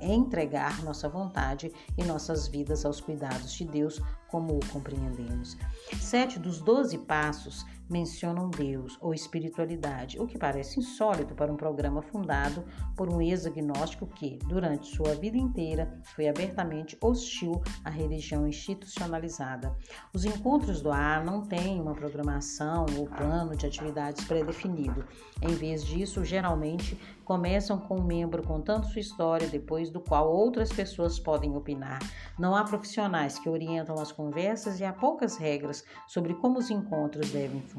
entregar 0.01 0.83
nossa 0.83 1.09
vontade 1.09 1.73
e 1.97 2.05
nossas 2.05 2.49
vidas 2.49 2.85
aos 2.85 3.01
cuidados 3.01 3.53
de 3.53 3.65
Deus, 3.65 4.01
como 4.29 4.57
o 4.57 4.67
compreendemos. 4.71 5.57
Sete 6.01 6.39
dos 6.39 6.61
doze 6.61 6.99
passos 6.99 7.65
mencionam 7.89 8.51
Deus 8.51 8.99
ou 9.01 9.15
espiritualidade, 9.15 10.19
o 10.21 10.27
que 10.27 10.39
parece 10.39 10.79
insólito 10.79 11.35
para 11.35 11.53
um 11.53 11.57
programa 11.57 12.03
fundado 12.03 12.65
por 12.97 13.09
um 13.09 13.21
ex-agnóstico 13.21 14.07
que, 14.07 14.39
durante 14.47 14.89
sua 14.89 15.15
vida 15.15 15.37
inteira, 15.37 16.01
foi 16.15 16.29
abertamente 16.29 16.97
hostil 17.01 17.63
à 17.85 17.91
religião 17.91 18.47
institucionalizada. 18.47 19.75
Os 20.13 20.25
encontros 20.25 20.81
do 20.81 20.91
AA 20.91 21.23
não 21.25 21.43
têm 21.43 21.81
uma 21.81 21.95
programação 21.95 22.87
ou 22.99 23.07
plano 23.07 23.57
de 23.57 23.67
atividades 23.67 24.25
pré-definido. 24.25 25.05
Em 25.41 25.55
vez 25.55 25.85
disso, 25.85 26.25
geralmente 26.25 26.99
começam 27.25 27.79
com 27.79 28.01
um 28.01 28.05
membro 28.05 28.43
contando 28.43 28.87
sua 28.87 29.01
história, 29.01 29.47
depois 29.49 29.91
do 29.91 30.01
qual 30.01 30.33
outras 30.33 30.73
pessoas 30.73 31.19
podem 31.19 31.55
opinar. 31.55 31.99
Não 32.39 32.57
há 32.57 32.65
profissionais 32.65 33.39
que 33.39 33.49
orientam 33.49 33.97
as 34.01 34.11
conversas 34.11 34.81
e 34.81 34.85
há 34.85 34.93
poucas 34.93 35.37
regras 35.37 35.85
sobre 36.07 36.35
como 36.35 36.59
os 36.59 36.71
encontros 36.71 37.31
devem 37.31 37.61
funcionar. 37.61 37.78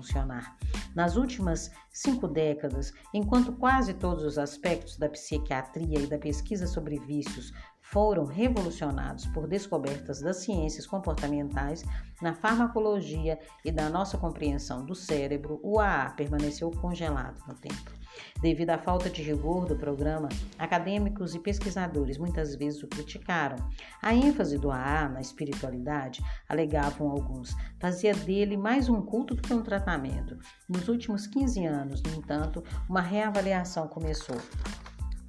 Nas 0.96 1.16
últimas 1.16 1.72
cinco 1.92 2.28
décadas, 2.28 2.94
enquanto 3.14 3.54
quase 3.54 3.94
todos 3.94 4.24
os 4.24 4.38
aspectos 4.38 4.98
da 4.98 5.10
psiquiatria 5.10 6.00
e 6.00 6.08
da 6.08 6.18
pesquisa 6.18 6.68
sobre 6.68 7.00
vícios 7.00 7.54
foram 7.82 8.26
revolucionados 8.26 9.26
por 9.28 9.48
descobertas 9.48 10.22
das 10.22 10.38
ciências 10.38 10.86
comportamentais, 10.86 11.84
na 12.22 12.36
farmacologia 12.36 13.40
e 13.66 13.72
da 13.72 13.90
nossa 13.90 14.18
compreensão 14.18 14.86
do 14.86 14.94
cérebro, 14.94 15.60
o 15.64 15.80
AA 15.80 16.12
permaneceu 16.12 16.70
congelado 16.70 17.40
no 17.48 17.56
tempo. 17.56 17.99
Devido 18.42 18.70
à 18.72 18.78
falta 18.78 19.10
de 19.10 19.22
rigor 19.22 19.66
do 19.66 19.76
programa, 19.76 20.30
acadêmicos 20.58 21.36
e 21.36 21.40
pesquisadores 21.40 22.18
muitas 22.18 22.56
vezes 22.56 22.82
o 22.84 22.88
criticaram. 22.88 23.58
A 24.02 24.14
ênfase 24.14 24.58
do 24.58 24.72
AA 24.72 25.10
na 25.10 25.22
espiritualidade, 25.22 26.22
alegavam 26.48 27.10
alguns, 27.10 27.56
fazia 27.80 28.14
dele 28.14 28.58
mais 28.58 28.90
um 28.90 29.02
culto 29.02 29.36
do 29.36 29.42
que 29.42 29.54
um 29.54 29.62
tratamento. 29.62 30.38
Nos 30.68 30.88
últimos 30.88 31.28
15 31.28 31.66
anos, 31.66 32.02
no 32.04 32.16
entanto, 32.16 32.64
uma 32.90 33.02
reavaliação 33.02 33.88
começou. 33.88 34.38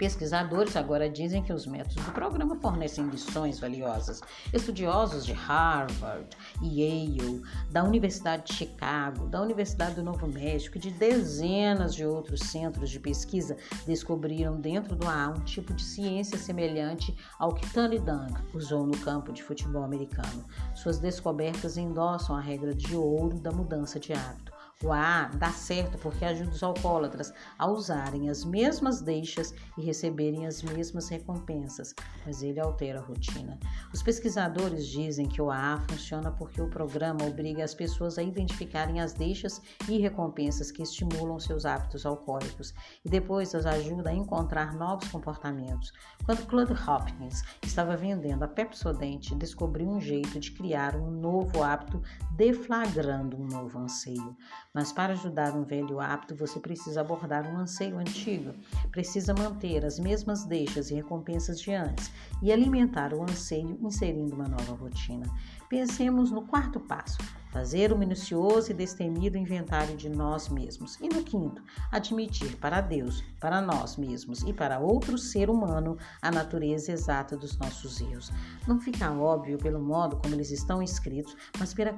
Pesquisadores 0.00 0.76
agora 0.76 1.10
dizem 1.10 1.42
que 1.42 1.52
os 1.52 1.66
métodos 1.66 2.02
do 2.02 2.10
programa 2.12 2.56
fornecem 2.56 3.06
lições 3.08 3.60
valiosas. 3.60 4.22
Estudiosos 4.50 5.26
de 5.26 5.34
Harvard, 5.34 6.26
Yale, 6.62 7.42
da 7.70 7.84
Universidade 7.84 8.46
de 8.46 8.54
Chicago, 8.54 9.26
da 9.26 9.42
Universidade 9.42 9.96
do 9.96 10.02
Novo 10.02 10.26
México 10.26 10.78
e 10.78 10.80
de 10.80 10.90
dezenas 10.90 11.94
de 11.94 12.06
outros 12.06 12.40
centros 12.40 12.88
de 12.88 12.98
pesquisa 12.98 13.58
descobriram 13.86 14.58
dentro 14.58 14.96
do 14.96 15.06
AA 15.06 15.34
um 15.36 15.40
tipo 15.40 15.74
de 15.74 15.82
ciência 15.82 16.38
semelhante 16.38 17.14
ao 17.38 17.52
que 17.52 17.70
Tony 17.70 17.98
Dung 17.98 18.32
usou 18.54 18.86
no 18.86 18.96
campo 19.00 19.34
de 19.34 19.42
futebol 19.42 19.84
americano. 19.84 20.46
Suas 20.74 20.98
descobertas 20.98 21.76
endossam 21.76 22.34
a 22.34 22.40
regra 22.40 22.74
de 22.74 22.96
ouro 22.96 23.38
da 23.38 23.52
mudança 23.52 24.00
de 24.00 24.14
hábito. 24.14 24.49
O 24.82 24.92
AA 24.92 25.28
dá 25.34 25.52
certo 25.52 25.98
porque 25.98 26.24
ajuda 26.24 26.52
os 26.52 26.62
alcoólatras 26.62 27.34
a 27.58 27.66
usarem 27.66 28.30
as 28.30 28.46
mesmas 28.46 29.02
deixas 29.02 29.54
e 29.76 29.82
receberem 29.82 30.46
as 30.46 30.62
mesmas 30.62 31.06
recompensas, 31.10 31.94
mas 32.24 32.42
ele 32.42 32.58
altera 32.58 32.98
a 32.98 33.02
rotina. 33.02 33.58
Os 33.92 34.02
pesquisadores 34.02 34.86
dizem 34.86 35.28
que 35.28 35.42
o 35.42 35.50
AA 35.50 35.82
funciona 35.86 36.30
porque 36.30 36.62
o 36.62 36.70
programa 36.70 37.26
obriga 37.26 37.62
as 37.62 37.74
pessoas 37.74 38.16
a 38.16 38.22
identificarem 38.22 39.00
as 39.00 39.12
deixas 39.12 39.60
e 39.86 39.98
recompensas 39.98 40.70
que 40.70 40.82
estimulam 40.82 41.38
seus 41.38 41.66
hábitos 41.66 42.06
alcoólicos 42.06 42.72
e 43.04 43.10
depois 43.10 43.54
as 43.54 43.66
ajuda 43.66 44.08
a 44.08 44.14
encontrar 44.14 44.74
novos 44.74 45.08
comportamentos. 45.08 45.92
Quando 46.24 46.46
Claude 46.46 46.72
Hopkins 46.72 47.42
estava 47.62 47.98
vendendo 47.98 48.44
a 48.44 48.48
Pepsodent, 48.48 49.34
descobriu 49.34 49.90
um 49.90 50.00
jeito 50.00 50.40
de 50.40 50.52
criar 50.52 50.96
um 50.96 51.10
novo 51.10 51.62
hábito 51.62 52.02
deflagrando 52.34 53.36
um 53.36 53.46
novo 53.46 53.78
anseio. 53.78 54.34
Mas 54.72 54.92
para 54.92 55.14
ajudar 55.14 55.52
um 55.52 55.64
velho 55.64 55.98
hábito, 55.98 56.36
você 56.36 56.60
precisa 56.60 57.00
abordar 57.00 57.44
um 57.44 57.58
anseio 57.58 57.98
antigo, 57.98 58.54
precisa 58.92 59.34
manter 59.34 59.84
as 59.84 59.98
mesmas 59.98 60.44
deixas 60.44 60.90
e 60.90 60.94
recompensas 60.94 61.60
de 61.60 61.72
antes 61.72 62.08
e 62.40 62.52
alimentar 62.52 63.12
o 63.12 63.22
anseio 63.24 63.76
inserindo 63.82 64.36
uma 64.36 64.46
nova 64.46 64.72
rotina. 64.74 65.26
Pensemos 65.68 66.30
no 66.30 66.42
quarto 66.42 66.78
passo: 66.78 67.18
fazer 67.50 67.92
o 67.92 67.98
minucioso 67.98 68.70
e 68.70 68.74
destemido 68.74 69.36
inventário 69.36 69.96
de 69.96 70.08
nós 70.08 70.48
mesmos. 70.48 70.96
E 71.00 71.08
no 71.08 71.24
quinto, 71.24 71.62
admitir 71.90 72.56
para 72.56 72.80
Deus, 72.80 73.24
para 73.40 73.60
nós 73.60 73.96
mesmos 73.96 74.42
e 74.42 74.52
para 74.52 74.78
outro 74.78 75.18
ser 75.18 75.50
humano 75.50 75.98
a 76.22 76.30
natureza 76.30 76.92
exata 76.92 77.36
dos 77.36 77.58
nossos 77.58 78.00
erros. 78.00 78.32
Não 78.68 78.80
fica 78.80 79.10
óbvio 79.10 79.58
pelo 79.58 79.80
modo 79.80 80.16
como 80.16 80.34
eles 80.34 80.52
estão 80.52 80.80
escritos, 80.80 81.36
mas 81.58 81.74
para, 81.74 81.92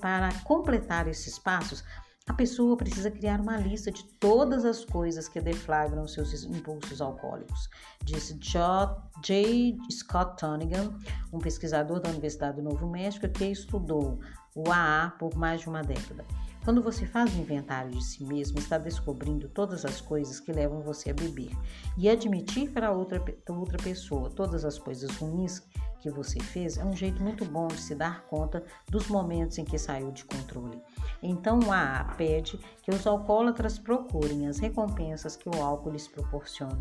para 0.00 0.32
completar 0.44 1.06
esses 1.08 1.38
passos, 1.38 1.84
a 2.28 2.34
pessoa 2.34 2.76
precisa 2.76 3.08
criar 3.08 3.40
uma 3.40 3.56
lista 3.56 3.90
de 3.90 4.04
todas 4.04 4.64
as 4.64 4.84
coisas 4.84 5.28
que 5.28 5.40
deflagram 5.40 6.08
seus 6.08 6.44
impulsos 6.44 7.00
alcoólicos, 7.00 7.70
disse 8.02 8.34
J. 8.34 9.78
Scott 9.90 10.36
Tonigan, 10.36 10.92
um 11.32 11.38
pesquisador 11.38 12.00
da 12.00 12.10
Universidade 12.10 12.56
do 12.56 12.62
Novo 12.62 12.88
México 12.88 13.28
que 13.28 13.44
estudou 13.44 14.18
o 14.56 14.70
AA 14.70 15.10
por 15.18 15.36
mais 15.36 15.60
de 15.60 15.68
uma 15.68 15.82
década. 15.82 16.24
Quando 16.66 16.82
você 16.82 17.06
faz 17.06 17.32
um 17.32 17.42
inventário 17.42 17.92
de 17.92 18.04
si 18.04 18.24
mesmo, 18.24 18.58
está 18.58 18.76
descobrindo 18.76 19.48
todas 19.48 19.84
as 19.84 20.00
coisas 20.00 20.40
que 20.40 20.50
levam 20.50 20.80
você 20.80 21.10
a 21.10 21.14
beber 21.14 21.56
e 21.96 22.08
admitir 22.08 22.72
para 22.72 22.90
outra, 22.90 23.24
outra 23.50 23.78
pessoa 23.78 24.28
todas 24.30 24.64
as 24.64 24.76
coisas 24.76 25.16
ruins 25.16 25.62
que 26.00 26.10
você 26.10 26.40
fez 26.40 26.76
é 26.76 26.84
um 26.84 26.92
jeito 26.92 27.22
muito 27.22 27.44
bom 27.44 27.68
de 27.68 27.78
se 27.78 27.94
dar 27.94 28.24
conta 28.24 28.64
dos 28.90 29.06
momentos 29.06 29.58
em 29.58 29.64
que 29.64 29.78
saiu 29.78 30.10
de 30.10 30.24
controle. 30.24 30.82
Então, 31.22 31.60
o 31.60 31.70
AA 31.70 32.16
pede 32.16 32.58
que 32.82 32.90
os 32.90 33.06
alcoólatras 33.06 33.78
procurem 33.78 34.48
as 34.48 34.58
recompensas 34.58 35.36
que 35.36 35.48
o 35.48 35.62
álcool 35.62 35.92
lhes 35.92 36.08
proporciona. 36.08 36.80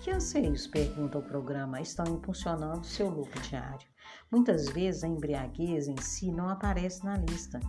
Que 0.00 0.10
anseios, 0.10 0.66
pergunta 0.66 1.18
o 1.18 1.22
programa, 1.22 1.82
estão 1.82 2.06
impulsionando 2.06 2.86
seu 2.86 3.10
lucro 3.10 3.38
diário? 3.42 3.86
Muitas 4.30 4.68
vezes 4.68 5.04
a 5.04 5.08
embriaguez 5.08 5.88
em 5.88 5.96
si 6.00 6.30
não 6.30 6.48
aparece 6.48 7.04
na 7.04 7.16
lista. 7.16 7.60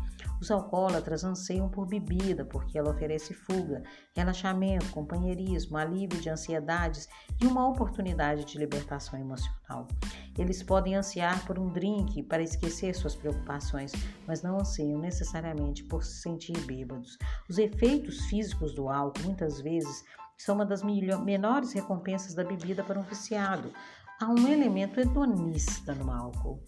Os 0.42 0.50
alcoólatras 0.50 1.24
anseiam 1.24 1.70
por 1.70 1.86
bebida 1.86 2.46
porque 2.46 2.78
ela 2.78 2.92
oferece 2.92 3.34
fuga, 3.34 3.84
relaxamento, 4.16 4.90
companheirismo, 4.92 5.78
alívio 5.78 6.20
de 6.22 6.30
ansiedades 6.30 7.08
e 7.42 7.46
uma 7.46 7.68
oportunidade 7.68 8.46
de 8.46 8.58
libertação 8.58 9.20
emocional. 9.20 9.88
Eles 10.38 10.64
podem 10.64 10.96
ansiar 10.96 11.46
por 11.46 11.60
um 11.60 11.68
drink 11.68 12.24
para 12.24 12.44
esquecer 12.44 12.96
suas 12.96 13.16
preocupações, 13.16 13.92
mas 14.26 14.42
não 14.42 14.58
anseiam 14.60 15.00
necessariamente 15.00 15.84
por 15.84 16.04
se 16.04 16.22
sentir 16.22 16.58
bêbados. 16.66 17.18
Os 17.50 17.58
efeitos 17.58 18.26
físicos 18.26 18.74
do 18.74 18.88
álcool 18.88 19.24
muitas 19.24 19.60
vezes 19.60 20.04
são 20.38 20.56
uma 20.56 20.66
das 20.66 20.82
menores 20.82 21.74
recompensas 21.74 22.34
da 22.34 22.46
bebida 22.46 22.82
para 22.82 22.98
um 22.98 23.04
viciado. 23.04 23.74
Há 24.22 24.28
um 24.28 24.50
elemento 24.50 25.00
hedonista 25.00 25.96
no 25.96 26.12
álcool, 26.12 26.62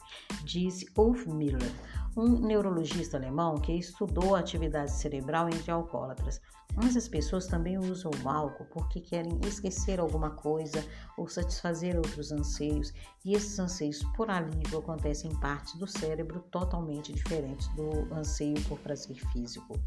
disse 0.45 0.89
Ulf 0.97 1.27
Miller, 1.27 1.69
um 2.15 2.39
neurologista 2.39 3.17
alemão 3.17 3.55
que 3.55 3.73
estudou 3.73 4.35
a 4.35 4.39
atividade 4.39 4.91
cerebral 4.91 5.49
entre 5.49 5.69
alcoólatras. 5.69 6.39
Mas 6.75 6.95
as 6.95 7.09
pessoas 7.09 7.47
também 7.47 7.77
usam 7.77 8.09
o 8.23 8.29
álcool 8.29 8.63
porque 8.71 9.01
querem 9.01 9.37
esquecer 9.43 9.99
alguma 9.99 10.29
coisa 10.29 10.81
ou 11.17 11.27
satisfazer 11.27 11.97
outros 11.97 12.31
anseios, 12.31 12.93
e 13.25 13.33
esses 13.33 13.59
anseios 13.59 14.01
por 14.15 14.31
alívio 14.31 14.79
acontecem 14.79 15.29
em 15.29 15.39
partes 15.41 15.75
do 15.75 15.85
cérebro 15.85 16.39
totalmente 16.51 17.11
diferentes 17.11 17.67
do 17.75 18.13
anseio 18.13 18.61
por 18.69 18.79
prazer 18.79 19.17
físico. 19.33 19.77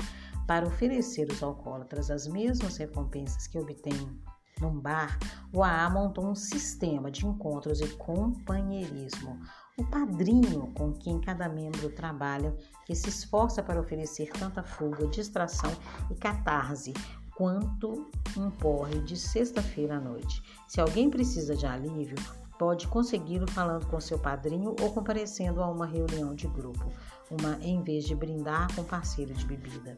Para 0.46 0.66
oferecer 0.66 1.30
aos 1.30 1.42
alcoólatras 1.42 2.10
as 2.10 2.26
mesmas 2.26 2.76
recompensas 2.76 3.46
que 3.46 3.58
obtêm 3.58 4.22
num 4.60 4.78
bar, 4.78 5.18
o 5.52 5.62
AA 5.62 5.90
montou 5.90 6.26
um 6.26 6.34
sistema 6.34 7.10
de 7.10 7.26
encontros 7.26 7.80
e 7.80 7.88
companheirismo. 7.96 9.40
O 9.76 9.84
padrinho 9.84 10.72
com 10.74 10.92
quem 10.92 11.20
cada 11.20 11.48
membro 11.48 11.90
trabalha, 11.90 12.56
que 12.86 12.94
se 12.94 13.08
esforça 13.08 13.62
para 13.62 13.80
oferecer 13.80 14.30
tanta 14.30 14.62
fuga, 14.62 15.06
distração 15.08 15.70
e 16.10 16.14
catarse 16.14 16.92
quanto 17.36 18.08
um 18.36 18.50
porre 18.50 19.00
de 19.00 19.16
sexta-feira 19.16 19.96
à 19.96 20.00
noite. 20.00 20.42
Se 20.68 20.80
alguém 20.80 21.10
precisa 21.10 21.56
de 21.56 21.66
alívio, 21.66 22.16
pode 22.58 22.86
consegui-lo 22.86 23.50
falando 23.50 23.86
com 23.86 24.00
seu 24.00 24.18
padrinho 24.18 24.76
ou 24.80 24.92
comparecendo 24.92 25.60
a 25.60 25.68
uma 25.68 25.86
reunião 25.86 26.34
de 26.34 26.46
grupo, 26.46 26.92
uma 27.30 27.58
em 27.60 27.82
vez 27.82 28.04
de 28.04 28.14
brindar 28.14 28.72
com 28.74 28.84
parceiro 28.84 29.34
de 29.34 29.44
bebida. 29.44 29.96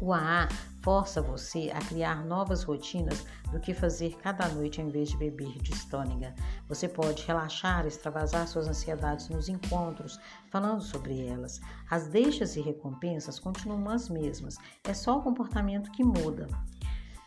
O 0.00 0.12
AA 0.12 0.48
força 0.84 1.22
você 1.22 1.72
a 1.74 1.78
criar 1.78 2.26
novas 2.26 2.62
rotinas 2.62 3.24
do 3.50 3.58
que 3.58 3.72
fazer 3.72 4.18
cada 4.18 4.46
noite 4.48 4.82
em 4.82 4.90
vez 4.90 5.08
de 5.08 5.16
beber 5.16 5.58
de 5.62 5.74
Stoninga. 5.74 6.34
Você 6.68 6.86
pode 6.86 7.24
relaxar, 7.24 7.86
extravasar 7.86 8.46
suas 8.46 8.68
ansiedades 8.68 9.30
nos 9.30 9.48
encontros, 9.48 10.20
falando 10.50 10.82
sobre 10.82 11.26
elas. 11.26 11.58
As 11.90 12.08
deixas 12.08 12.54
e 12.56 12.60
recompensas 12.60 13.38
continuam 13.38 13.88
as 13.88 14.10
mesmas, 14.10 14.58
é 14.86 14.92
só 14.92 15.16
o 15.16 15.22
comportamento 15.22 15.90
que 15.90 16.04
muda. 16.04 16.46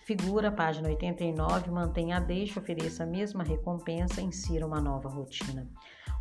Figura, 0.04 0.52
página 0.52 0.90
89, 0.90 1.72
mantenha 1.72 2.18
a 2.18 2.20
deixa, 2.20 2.60
ofereça 2.60 3.04
a 3.04 3.08
mesma 3.08 3.44
recompensa, 3.44 4.22
insira 4.22 4.68
uma 4.68 4.80
nova 4.80 5.10
rotina. 5.10 5.68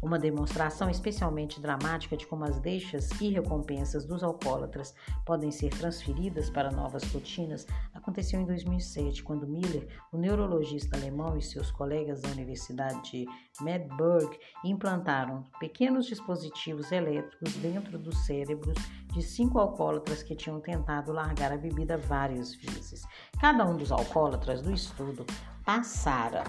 Uma 0.03 0.19
demonstração 0.19 0.91
especialmente 0.91 1.61
dramática 1.61 2.17
de 2.17 2.27
como 2.27 2.45
as 2.45 2.59
deixas 2.61 3.11
e 3.21 3.31
recompensas 3.31 4.05
dos 4.05 4.23
alcoólatras 4.23 4.95
podem 5.25 5.51
ser 5.51 5.71
transferidas 5.71 6.51
para 6.51 6.71
novas 6.71 7.03
rotinas 7.13 7.67
aconteceu 7.95 8.41
em 8.41 8.45
2007, 8.45 9.23
quando 9.23 9.47
Miller, 9.47 9.89
o 10.13 10.17
neurologista 10.17 10.97
alemão 10.97 11.37
e 11.37 11.43
seus 11.43 11.71
colegas 11.71 12.21
da 12.23 12.29
Universidade 12.29 13.11
de 13.11 13.27
Medburg 13.61 14.39
implantaram 14.65 15.45
pequenos 15.59 16.07
dispositivos 16.07 16.93
elétricos 16.93 17.55
dentro 17.55 17.99
dos 17.99 18.17
cérebros 18.25 18.77
de 19.13 19.23
cinco 19.23 19.59
alcoólatras 19.59 20.23
que 20.23 20.37
tinham 20.37 20.61
tentado 20.61 21.13
largar 21.13 21.53
a 21.53 21.57
bebida 21.57 21.97
várias 21.97 22.55
vezes. 22.55 23.05
Cada 23.41 23.65
um 23.67 23.77
dos 23.77 23.91
alcoólatras 23.91 24.63
do 24.63 24.73
estudo 24.73 25.25
passara 25.65 26.45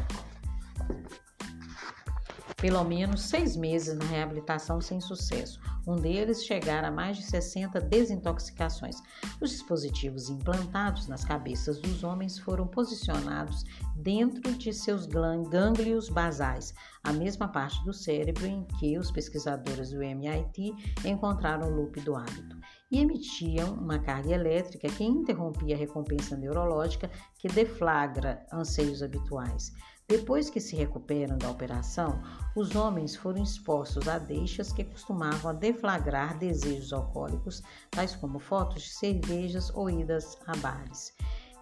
pelo 2.58 2.84
menos 2.84 3.22
seis 3.22 3.56
meses 3.56 3.96
na 3.96 4.06
reabilitação 4.06 4.82
sem 4.82 5.00
sucesso. 5.00 5.60
Um 5.86 5.96
deles 5.96 6.44
chegara 6.44 6.88
a 6.88 6.92
mais 6.92 7.16
de 7.16 7.24
60 7.24 7.80
desintoxicações. 7.80 8.98
Os 9.40 9.52
dispositivos 9.52 10.30
implantados 10.30 11.08
nas 11.08 11.24
cabeças 11.24 11.80
dos 11.80 12.04
homens 12.04 12.40
foram 12.40 12.68
posicionados 12.68 13.64
dentro 13.96 14.54
de 14.54 14.74
seus 14.74 15.06
gânglios 15.06 16.10
basais, 16.10 16.74
a 17.04 17.14
mesma 17.14 17.48
parte 17.48 17.84
do 17.86 17.94
cérebro 17.94 18.46
em 18.46 18.66
que 18.80 18.98
os 18.98 19.12
pesquisadores 19.12 19.92
do 19.92 20.02
MIT 20.02 20.74
encontraram 21.06 21.70
o 21.70 21.76
loop 21.76 22.02
do 22.02 22.16
hábito 22.16 22.58
e 22.92 23.00
emitiam 23.00 23.74
uma 23.74 24.00
carga 24.00 24.34
elétrica 24.34 24.88
que 24.90 25.04
interrompia 25.04 25.76
a 25.76 25.80
recompensa 25.80 26.36
neurológica 26.36 27.10
que 27.38 27.48
deflagra 27.48 28.46
anseios 28.52 29.04
habituais. 29.04 29.74
Depois 30.10 30.50
que 30.50 30.62
se 30.62 30.74
recuperam 30.74 31.38
da 31.38 31.50
operação, 31.50 32.22
os 32.56 32.78
homens 32.78 33.14
foram 33.14 33.44
expostos 33.44 34.08
a 34.08 34.18
deixas 34.18 34.72
que 34.72 34.86
costumavam 34.86 35.54
deflagrar 35.54 36.40
desejos 36.40 36.94
alcoólicos, 36.94 37.62
tais 37.92 38.16
como 38.16 38.40
fotos 38.40 38.84
de 38.84 38.90
cervejas 38.90 39.70
ou 39.76 39.90
idas 39.90 40.38
a 40.48 40.56
bares. 40.56 41.14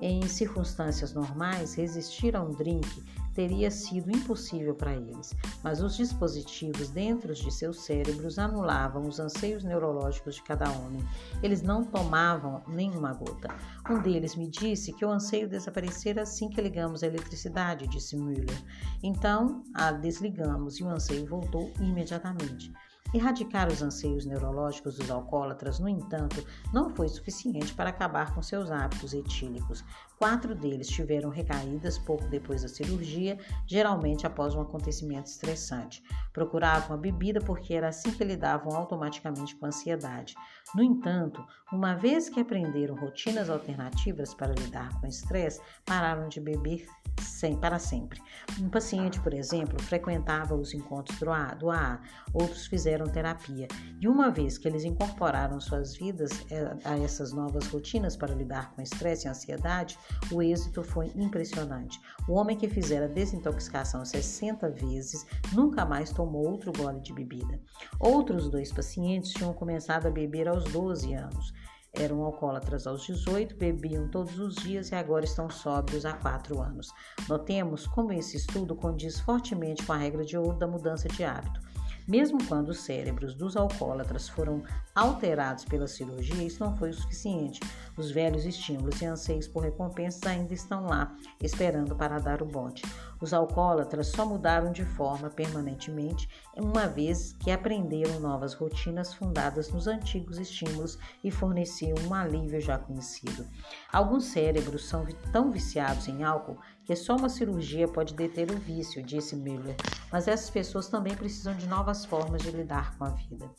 Em 0.02 0.28
circunstâncias 0.28 1.14
normais, 1.14 1.76
resistir 1.76 2.36
a 2.36 2.42
um 2.42 2.52
drink 2.52 3.04
teria 3.34 3.70
sido 3.70 4.10
impossível 4.10 4.74
para 4.74 4.94
eles, 4.94 5.36
mas 5.62 5.82
os 5.82 5.96
dispositivos 5.96 6.90
dentro 6.90 7.34
de 7.34 7.52
seus 7.52 7.82
cérebros 7.82 8.40
anulavam 8.40 9.08
os 9.08 9.20
anseios 9.20 9.64
neurológicos 9.64 10.36
de 10.36 10.44
cada 10.44 10.70
homem. 10.72 11.06
Eles 11.44 11.62
não 11.62 11.84
tomavam 11.84 12.64
nenhuma 12.68 13.14
gota. 13.14 13.54
Um 13.90 14.02
deles 14.02 14.36
me 14.36 14.48
disse 14.48 14.94
que 14.94 15.06
o 15.06 15.12
anseio 15.12 15.50
desaparecera 15.50 16.24
assim 16.24 16.50
que 16.50 16.62
ligamos 16.62 17.04
a 17.04 17.08
eletricidade, 17.08 17.88
disse 17.88 18.16
Müller. 18.16 18.64
Então, 19.04 19.64
a 19.74 19.92
desligamos 19.92 20.80
e 20.80 20.84
o 20.84 20.90
anseio 20.90 21.26
voltou 21.26 21.72
imediatamente. 21.80 22.72
Erradicar 23.14 23.72
os 23.72 23.82
anseios 23.82 24.26
neurológicos 24.26 24.98
dos 24.98 25.10
alcoólatras, 25.10 25.80
no 25.80 25.88
entanto, 25.88 26.46
não 26.74 26.90
foi 26.90 27.08
suficiente 27.08 27.74
para 27.74 27.90
acabar 27.90 28.34
com 28.34 28.42
seus 28.42 28.70
hábitos 28.70 29.14
etílicos. 29.14 29.84
Quatro 30.18 30.56
deles 30.56 30.88
tiveram 30.88 31.30
recaídas 31.30 31.98
pouco 31.98 32.26
depois 32.28 32.62
da 32.62 32.68
cirurgia, 32.68 33.38
geralmente 33.68 34.26
após 34.26 34.56
um 34.56 34.62
acontecimento 34.62 35.28
estressante. 35.28 36.04
Procuravam 36.32 36.96
a 36.96 37.00
bebida 37.00 37.42
porque 37.42 37.74
era 37.74 37.90
assim 37.90 38.12
que 38.12 38.24
lidavam 38.24 38.76
automaticamente 38.76 39.56
com 39.56 39.66
a 39.66 39.70
ansiedade. 39.70 40.36
No 40.74 40.82
entanto, 40.82 41.46
uma 41.72 41.96
vez 41.96 42.30
que 42.30 42.40
aprenderam 42.40 42.96
rotinas 42.96 43.50
alternativas 43.50 44.34
para 44.34 44.54
lidar 44.54 45.00
com 45.00 45.06
o 45.06 45.10
estresse, 45.10 45.62
pararam 45.86 46.30
de 46.30 46.40
beber 46.40 46.86
sem, 47.22 47.56
para 47.56 47.80
sempre. 47.80 48.22
Um 48.60 48.70
paciente, 48.70 49.20
por 49.22 49.34
exemplo, 49.34 49.82
frequentava 49.82 50.56
os 50.56 50.74
encontros 50.74 51.18
do 51.20 51.32
AA, 51.32 51.56
do 51.56 51.70
AA, 51.70 52.00
outros 52.34 52.68
fizeram 52.68 53.08
terapia, 53.08 53.68
e 54.00 54.08
uma 54.08 54.30
vez 54.30 54.58
que 54.58 54.68
eles 54.68 54.84
incorporaram 54.84 55.60
suas 55.60 55.96
vidas 55.96 56.32
eh, 56.52 56.76
a 56.84 56.98
essas 56.98 57.32
novas 57.32 57.68
rotinas 57.68 58.16
para 58.16 58.34
lidar 58.34 58.72
com 58.72 58.82
estresse 58.82 59.28
e 59.28 59.30
ansiedade, 59.30 59.98
o 60.32 60.42
êxito 60.42 60.84
foi 60.84 61.12
impressionante. 61.16 62.00
O 62.28 62.34
homem 62.34 62.58
que 62.58 62.70
fizera 62.70 63.08
desintoxicação 63.08 64.04
60 64.04 64.70
vezes 64.70 65.26
nunca 65.54 65.86
mais 65.86 66.12
tomou 66.12 66.48
outro 66.48 66.72
gole 66.72 67.00
de 67.02 67.14
bebida. 67.14 67.60
Outros 68.00 68.50
dois 68.50 68.72
pacientes 68.72 69.32
tinham 69.32 69.54
começado 69.54 70.08
a 70.08 70.12
beber 70.12 70.48
aos 70.48 70.64
12 70.66 71.14
anos. 71.14 71.54
Eram 71.98 72.24
alcoólatras 72.24 72.86
aos 72.88 73.06
18, 73.06 73.56
bebiam 73.56 74.10
todos 74.10 74.38
os 74.38 74.56
dias 74.56 74.92
e 74.92 74.96
agora 74.96 75.24
estão 75.24 75.50
sóbrios 75.50 76.06
há 76.06 76.14
4 76.14 76.62
anos. 76.62 76.92
Notemos 77.30 77.88
como 77.88 78.12
esse 78.12 78.36
estudo 78.36 78.76
condiz 78.76 79.20
fortemente 79.22 79.86
com 79.86 79.94
a 79.94 79.98
regra 79.98 80.26
de 80.26 80.38
ouro 80.38 80.58
da 80.58 80.68
mudança 80.68 81.08
de 81.08 81.24
hábito. 81.24 81.65
Mesmo 82.08 82.38
quando 82.48 82.70
os 82.70 82.80
cérebros 82.80 83.34
dos 83.34 83.58
alcoólatras 83.58 84.30
foram 84.30 84.64
alterados 84.94 85.66
pela 85.66 85.88
cirurgia, 85.88 86.44
isso 86.44 86.64
não 86.64 86.76
foi 86.76 86.92
o 86.92 86.94
suficiente. 86.94 87.60
Os 87.98 88.12
velhos 88.12 88.46
estímulos 88.46 89.02
e 89.02 89.06
anseios 89.06 89.48
por 89.48 89.64
recompensas 89.64 90.22
ainda 90.24 90.54
estão 90.54 90.86
lá, 90.86 91.16
esperando 91.42 91.96
para 91.96 92.20
dar 92.20 92.44
o 92.44 92.46
bote. 92.46 92.84
Os 93.20 93.34
alcoólatras 93.34 94.08
só 94.08 94.26
mudaram 94.26 94.72
de 94.72 94.86
forma 94.86 95.30
permanentemente, 95.30 96.30
uma 96.56 96.88
vez 96.88 97.34
que 97.34 97.50
aprenderam 97.50 98.20
novas 98.20 98.54
rotinas 98.54 99.14
fundadas 99.14 99.72
nos 99.72 99.88
antigos 99.88 100.38
estímulos 100.38 101.00
e 101.24 101.32
forneciam 101.32 101.98
um 102.08 102.14
alívio 102.14 102.62
já 102.62 102.78
conhecido. 102.78 103.48
Alguns 103.92 104.26
cérebros 104.26 104.88
são 104.88 105.06
tão 105.32 105.52
viciados 105.52 106.08
em 106.08 106.24
álcool 106.24 106.60
que 106.86 106.96
só 106.96 107.16
uma 107.16 107.30
cirurgia 107.30 107.88
pode 107.88 108.14
deter 108.14 108.52
o 108.52 108.58
vício, 108.58 109.04
disse 109.04 109.36
Miller, 109.36 109.76
mas 110.12 110.28
essas 110.28 110.50
pessoas 110.50 110.88
também 110.88 111.16
precisam 111.16 111.56
de 111.56 111.68
novas 111.68 112.06
formas 112.06 112.44
de 112.44 112.52
lidar 112.52 112.96
com 112.98 113.06
a 113.06 113.10
vida. 113.10 113.50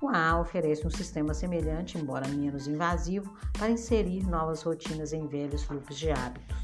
O 0.00 0.08
AA 0.08 0.40
oferece 0.40 0.86
um 0.86 0.90
sistema 0.90 1.34
semelhante, 1.34 1.98
embora 1.98 2.28
menos 2.28 2.68
invasivo, 2.68 3.36
para 3.52 3.68
inserir 3.68 4.24
novas 4.28 4.62
rotinas 4.62 5.12
em 5.12 5.26
velhos 5.26 5.64
grupos 5.64 5.98
de 5.98 6.10
hábitos. 6.10 6.56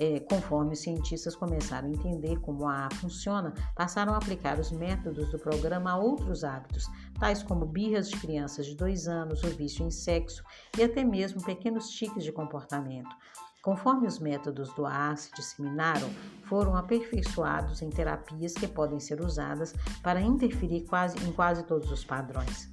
É, 0.00 0.18
conforme 0.18 0.72
os 0.72 0.80
cientistas 0.80 1.36
começaram 1.36 1.86
a 1.86 1.92
entender 1.92 2.40
como 2.40 2.66
a 2.66 2.86
AA 2.86 2.94
funciona, 2.94 3.54
passaram 3.76 4.14
a 4.14 4.16
aplicar 4.16 4.58
os 4.58 4.72
métodos 4.72 5.30
do 5.30 5.38
programa 5.38 5.92
a 5.92 5.96
outros 5.96 6.42
hábitos, 6.42 6.88
tais 7.20 7.40
como 7.44 7.64
birras 7.64 8.10
de 8.10 8.16
crianças 8.16 8.66
de 8.66 8.74
dois 8.74 9.06
anos, 9.06 9.44
o 9.44 9.48
vício 9.50 9.86
em 9.86 9.90
sexo 9.90 10.42
e 10.76 10.82
até 10.82 11.04
mesmo 11.04 11.40
pequenos 11.40 11.88
tiques 11.88 12.24
de 12.24 12.32
comportamento. 12.32 13.14
Conforme 13.62 14.08
os 14.08 14.18
métodos 14.18 14.74
do 14.74 14.84
AA 14.84 15.14
se 15.14 15.30
disseminaram, 15.32 16.10
foram 16.42 16.76
aperfeiçoados 16.76 17.80
em 17.80 17.88
terapias 17.88 18.54
que 18.54 18.66
podem 18.66 18.98
ser 18.98 19.20
usadas 19.20 19.72
para 20.02 20.20
interferir 20.20 20.80
quase, 20.80 21.16
em 21.24 21.30
quase 21.30 21.62
todos 21.62 21.88
os 21.92 22.04
padrões. 22.04 22.68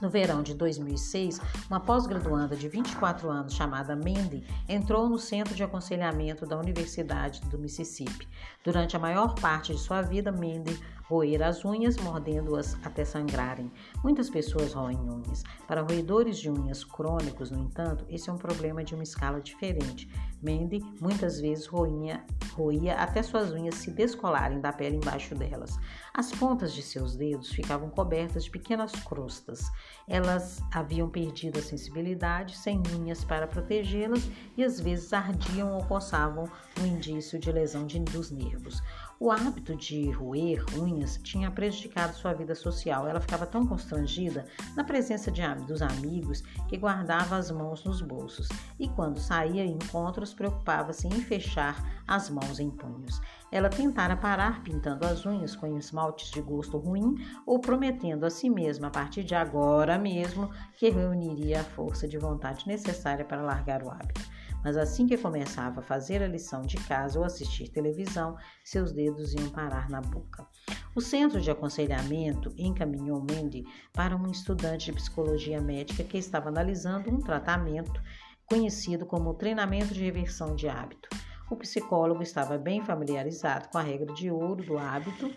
No 0.00 0.08
verão 0.08 0.42
de 0.42 0.54
2006, 0.54 1.40
uma 1.68 1.80
pós-graduanda 1.80 2.56
de 2.56 2.68
24 2.68 3.28
anos 3.28 3.52
chamada 3.52 3.94
Mandy 3.94 4.46
entrou 4.66 5.10
no 5.10 5.18
centro 5.18 5.54
de 5.54 5.62
aconselhamento 5.62 6.46
da 6.46 6.56
Universidade 6.56 7.42
do 7.50 7.58
Mississippi. 7.58 8.26
Durante 8.64 8.96
a 8.96 9.00
maior 9.00 9.34
parte 9.34 9.74
de 9.74 9.78
sua 9.78 10.00
vida, 10.00 10.32
Mandy 10.32 10.80
roer 11.08 11.42
as 11.42 11.64
unhas, 11.64 11.96
mordendo-as 11.96 12.76
até 12.84 13.04
sangrarem. 13.04 13.72
Muitas 14.04 14.28
pessoas 14.28 14.74
roem 14.74 14.98
unhas. 14.98 15.42
Para 15.66 15.80
roedores 15.82 16.38
de 16.38 16.50
unhas 16.50 16.84
crônicos, 16.84 17.50
no 17.50 17.64
entanto, 17.64 18.04
esse 18.08 18.28
é 18.28 18.32
um 18.32 18.38
problema 18.38 18.84
de 18.84 18.94
uma 18.94 19.02
escala 19.02 19.40
diferente. 19.40 20.08
Mandy 20.40 20.80
muitas 21.00 21.40
vezes 21.40 21.66
roinha, 21.66 22.24
roía 22.52 22.94
até 22.94 23.22
suas 23.22 23.50
unhas 23.50 23.74
se 23.74 23.90
descolarem 23.90 24.60
da 24.60 24.72
pele 24.72 24.96
embaixo 24.96 25.34
delas. 25.34 25.76
As 26.14 26.30
pontas 26.30 26.72
de 26.72 26.82
seus 26.82 27.16
dedos 27.16 27.50
ficavam 27.50 27.90
cobertas 27.90 28.44
de 28.44 28.50
pequenas 28.50 28.92
crostas. 28.92 29.62
Elas 30.06 30.60
haviam 30.72 31.08
perdido 31.08 31.58
a 31.58 31.62
sensibilidade, 31.62 32.56
sem 32.56 32.80
unhas 32.94 33.24
para 33.24 33.48
protegê-las 33.48 34.28
e 34.56 34.62
às 34.62 34.78
vezes 34.78 35.12
ardiam 35.12 35.72
ou 35.74 35.84
coçavam 35.84 36.44
um 36.80 36.86
indício 36.86 37.38
de 37.38 37.50
lesão 37.50 37.86
de, 37.86 37.98
dos 37.98 38.30
nervos. 38.30 38.80
O 39.20 39.32
hábito 39.32 39.74
de 39.74 40.12
roer 40.12 40.64
unhas 40.78 41.18
tinha 41.24 41.50
prejudicado 41.50 42.14
sua 42.14 42.32
vida 42.32 42.54
social. 42.54 43.08
Ela 43.08 43.20
ficava 43.20 43.44
tão 43.44 43.66
constrangida 43.66 44.46
na 44.76 44.84
presença 44.84 45.28
de, 45.28 45.42
dos 45.66 45.82
amigos 45.82 46.40
que 46.68 46.76
guardava 46.76 47.36
as 47.36 47.50
mãos 47.50 47.82
nos 47.82 48.00
bolsos 48.00 48.46
e, 48.78 48.86
quando 48.86 49.18
saía 49.18 49.64
em 49.64 49.72
encontros, 49.72 50.32
preocupava-se 50.32 51.08
em 51.08 51.20
fechar 51.20 52.00
as 52.06 52.30
mãos 52.30 52.60
em 52.60 52.70
punhos. 52.70 53.20
Ela 53.50 53.68
tentara 53.68 54.16
parar 54.16 54.62
pintando 54.62 55.04
as 55.04 55.26
unhas 55.26 55.56
com 55.56 55.66
esmaltes 55.76 56.30
de 56.30 56.40
gosto 56.40 56.78
ruim 56.78 57.16
ou 57.44 57.58
prometendo 57.58 58.24
a 58.24 58.30
si 58.30 58.48
mesma, 58.48 58.86
a 58.86 58.90
partir 58.90 59.24
de 59.24 59.34
agora 59.34 59.98
mesmo, 59.98 60.48
que 60.76 60.90
reuniria 60.90 61.62
a 61.62 61.64
força 61.64 62.06
de 62.06 62.16
vontade 62.16 62.68
necessária 62.68 63.24
para 63.24 63.42
largar 63.42 63.82
o 63.82 63.90
hábito 63.90 64.37
mas 64.62 64.76
assim 64.76 65.06
que 65.06 65.16
começava 65.16 65.80
a 65.80 65.82
fazer 65.82 66.22
a 66.22 66.28
lição 66.28 66.62
de 66.62 66.76
casa 66.76 67.18
ou 67.18 67.24
assistir 67.24 67.68
televisão, 67.68 68.36
seus 68.64 68.92
dedos 68.92 69.34
iam 69.34 69.50
parar 69.50 69.88
na 69.88 70.00
boca. 70.00 70.46
O 70.94 71.00
centro 71.00 71.40
de 71.40 71.50
aconselhamento 71.50 72.52
encaminhou 72.56 73.20
Mandy 73.20 73.64
para 73.92 74.16
um 74.16 74.30
estudante 74.30 74.86
de 74.86 74.92
psicologia 74.92 75.60
médica 75.60 76.04
que 76.04 76.18
estava 76.18 76.48
analisando 76.48 77.10
um 77.10 77.20
tratamento 77.20 78.02
conhecido 78.46 79.06
como 79.06 79.34
treinamento 79.34 79.94
de 79.94 80.02
reversão 80.02 80.54
de 80.56 80.68
hábito. 80.68 81.08
O 81.50 81.56
psicólogo 81.56 82.22
estava 82.22 82.58
bem 82.58 82.82
familiarizado 82.82 83.68
com 83.68 83.78
a 83.78 83.82
regra 83.82 84.12
de 84.14 84.30
ouro 84.30 84.64
do 84.64 84.78
hábito 84.78 85.30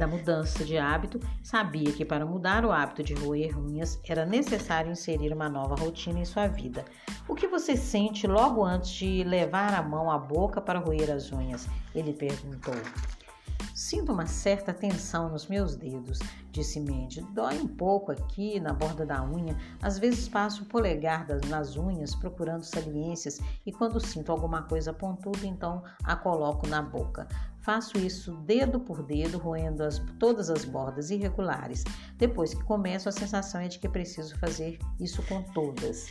da 0.00 0.06
mudança 0.06 0.64
de 0.64 0.78
hábito, 0.78 1.20
sabia 1.42 1.92
que 1.92 2.06
para 2.06 2.24
mudar 2.24 2.64
o 2.64 2.72
hábito 2.72 3.02
de 3.02 3.12
roer 3.12 3.56
unhas 3.58 4.00
era 4.08 4.24
necessário 4.24 4.90
inserir 4.90 5.30
uma 5.30 5.46
nova 5.46 5.74
rotina 5.74 6.18
em 6.18 6.24
sua 6.24 6.48
vida. 6.48 6.86
O 7.28 7.34
que 7.34 7.46
você 7.46 7.76
sente 7.76 8.26
logo 8.26 8.64
antes 8.64 8.90
de 8.92 9.22
levar 9.22 9.74
a 9.74 9.82
mão 9.82 10.10
à 10.10 10.16
boca 10.16 10.58
para 10.58 10.78
roer 10.78 11.10
as 11.10 11.30
unhas? 11.30 11.68
Ele 11.94 12.14
perguntou. 12.14 12.74
Sinto 13.74 14.12
uma 14.12 14.26
certa 14.26 14.72
tensão 14.72 15.28
nos 15.28 15.46
meus 15.46 15.76
dedos, 15.76 16.18
disse 16.50 16.80
Mandy. 16.80 17.20
Dói 17.32 17.58
um 17.58 17.68
pouco 17.68 18.10
aqui 18.10 18.58
na 18.58 18.72
borda 18.72 19.04
da 19.04 19.22
unha. 19.22 19.56
Às 19.82 19.98
vezes 19.98 20.28
passo 20.28 20.62
o 20.62 20.66
polegar 20.66 21.26
nas 21.48 21.76
unhas 21.76 22.14
procurando 22.14 22.62
saliências 22.62 23.38
e 23.66 23.72
quando 23.72 24.00
sinto 24.00 24.32
alguma 24.32 24.62
coisa 24.62 24.92
pontuda, 24.92 25.46
então 25.46 25.82
a 26.04 26.16
coloco 26.16 26.66
na 26.66 26.80
boca. 26.82 27.28
Faço 27.62 27.98
isso 27.98 28.32
dedo 28.38 28.80
por 28.80 29.02
dedo, 29.02 29.38
roendo 29.38 29.82
as, 29.82 29.98
todas 30.18 30.50
as 30.50 30.64
bordas 30.64 31.10
irregulares. 31.10 31.84
Depois 32.16 32.54
que 32.54 32.64
começo, 32.64 33.08
a 33.08 33.12
sensação 33.12 33.60
é 33.60 33.68
de 33.68 33.78
que 33.78 33.88
preciso 33.88 34.38
fazer 34.38 34.78
isso 34.98 35.22
com 35.24 35.42
todas. 35.42 36.08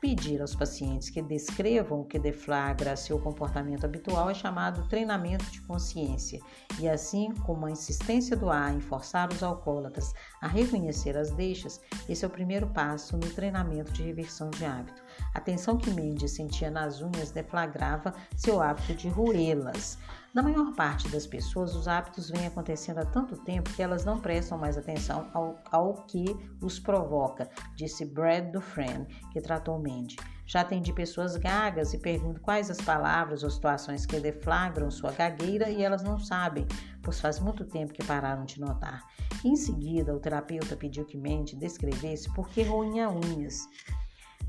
Pedir 0.00 0.40
aos 0.40 0.54
pacientes 0.54 1.10
que 1.10 1.20
descrevam 1.20 2.00
o 2.00 2.04
que 2.06 2.18
deflagra 2.18 2.96
seu 2.96 3.18
comportamento 3.18 3.84
habitual 3.84 4.30
é 4.30 4.34
chamado 4.34 4.88
treinamento 4.88 5.44
de 5.50 5.60
consciência, 5.60 6.40
e 6.78 6.88
assim 6.88 7.34
como 7.44 7.66
a 7.66 7.70
insistência 7.70 8.34
do 8.34 8.48
A 8.48 8.72
em 8.72 8.80
forçar 8.80 9.30
os 9.30 9.42
alcoólatras 9.42 10.14
a 10.40 10.48
reconhecer 10.48 11.18
as 11.18 11.30
deixas, 11.32 11.82
esse 12.08 12.24
é 12.24 12.28
o 12.28 12.30
primeiro 12.30 12.66
passo 12.68 13.14
no 13.18 13.28
treinamento 13.28 13.92
de 13.92 14.02
reversão 14.02 14.48
de 14.48 14.64
hábito. 14.64 15.02
A 15.34 15.40
tensão 15.40 15.76
que 15.76 15.90
Mendes 15.90 16.32
sentia 16.32 16.70
nas 16.70 17.02
unhas 17.02 17.30
deflagrava 17.30 18.14
seu 18.34 18.62
hábito 18.62 18.94
de 18.94 19.10
roê-las. 19.10 19.98
Na 20.32 20.42
maior 20.42 20.72
parte 20.76 21.08
das 21.08 21.26
pessoas, 21.26 21.74
os 21.74 21.88
hábitos 21.88 22.30
vêm 22.30 22.46
acontecendo 22.46 22.98
há 22.98 23.04
tanto 23.04 23.36
tempo 23.38 23.72
que 23.74 23.82
elas 23.82 24.04
não 24.04 24.20
prestam 24.20 24.56
mais 24.56 24.78
atenção 24.78 25.28
ao, 25.34 25.58
ao 25.72 26.04
que 26.04 26.24
os 26.62 26.78
provoca, 26.78 27.50
disse 27.74 28.04
Brad 28.04 28.52
Dufresne, 28.52 29.06
que 29.32 29.40
tratou 29.40 29.76
Mandy. 29.76 30.14
Já 30.46 30.60
atendi 30.60 30.92
pessoas 30.92 31.36
gagas 31.36 31.94
e 31.94 31.98
pergunto 31.98 32.40
quais 32.40 32.70
as 32.70 32.80
palavras 32.80 33.42
ou 33.42 33.50
situações 33.50 34.06
que 34.06 34.20
deflagram 34.20 34.88
sua 34.88 35.10
gagueira 35.10 35.68
e 35.68 35.82
elas 35.82 36.04
não 36.04 36.16
sabem, 36.16 36.64
pois 37.02 37.20
faz 37.20 37.40
muito 37.40 37.64
tempo 37.64 37.92
que 37.92 38.04
pararam 38.04 38.44
de 38.44 38.60
notar. 38.60 39.02
Em 39.44 39.56
seguida, 39.56 40.14
o 40.14 40.20
terapeuta 40.20 40.76
pediu 40.76 41.04
que 41.04 41.18
Mandy 41.18 41.56
descrevesse 41.56 42.32
por 42.34 42.48
que 42.48 42.62
roinha 42.62 43.10
unhas. 43.10 43.68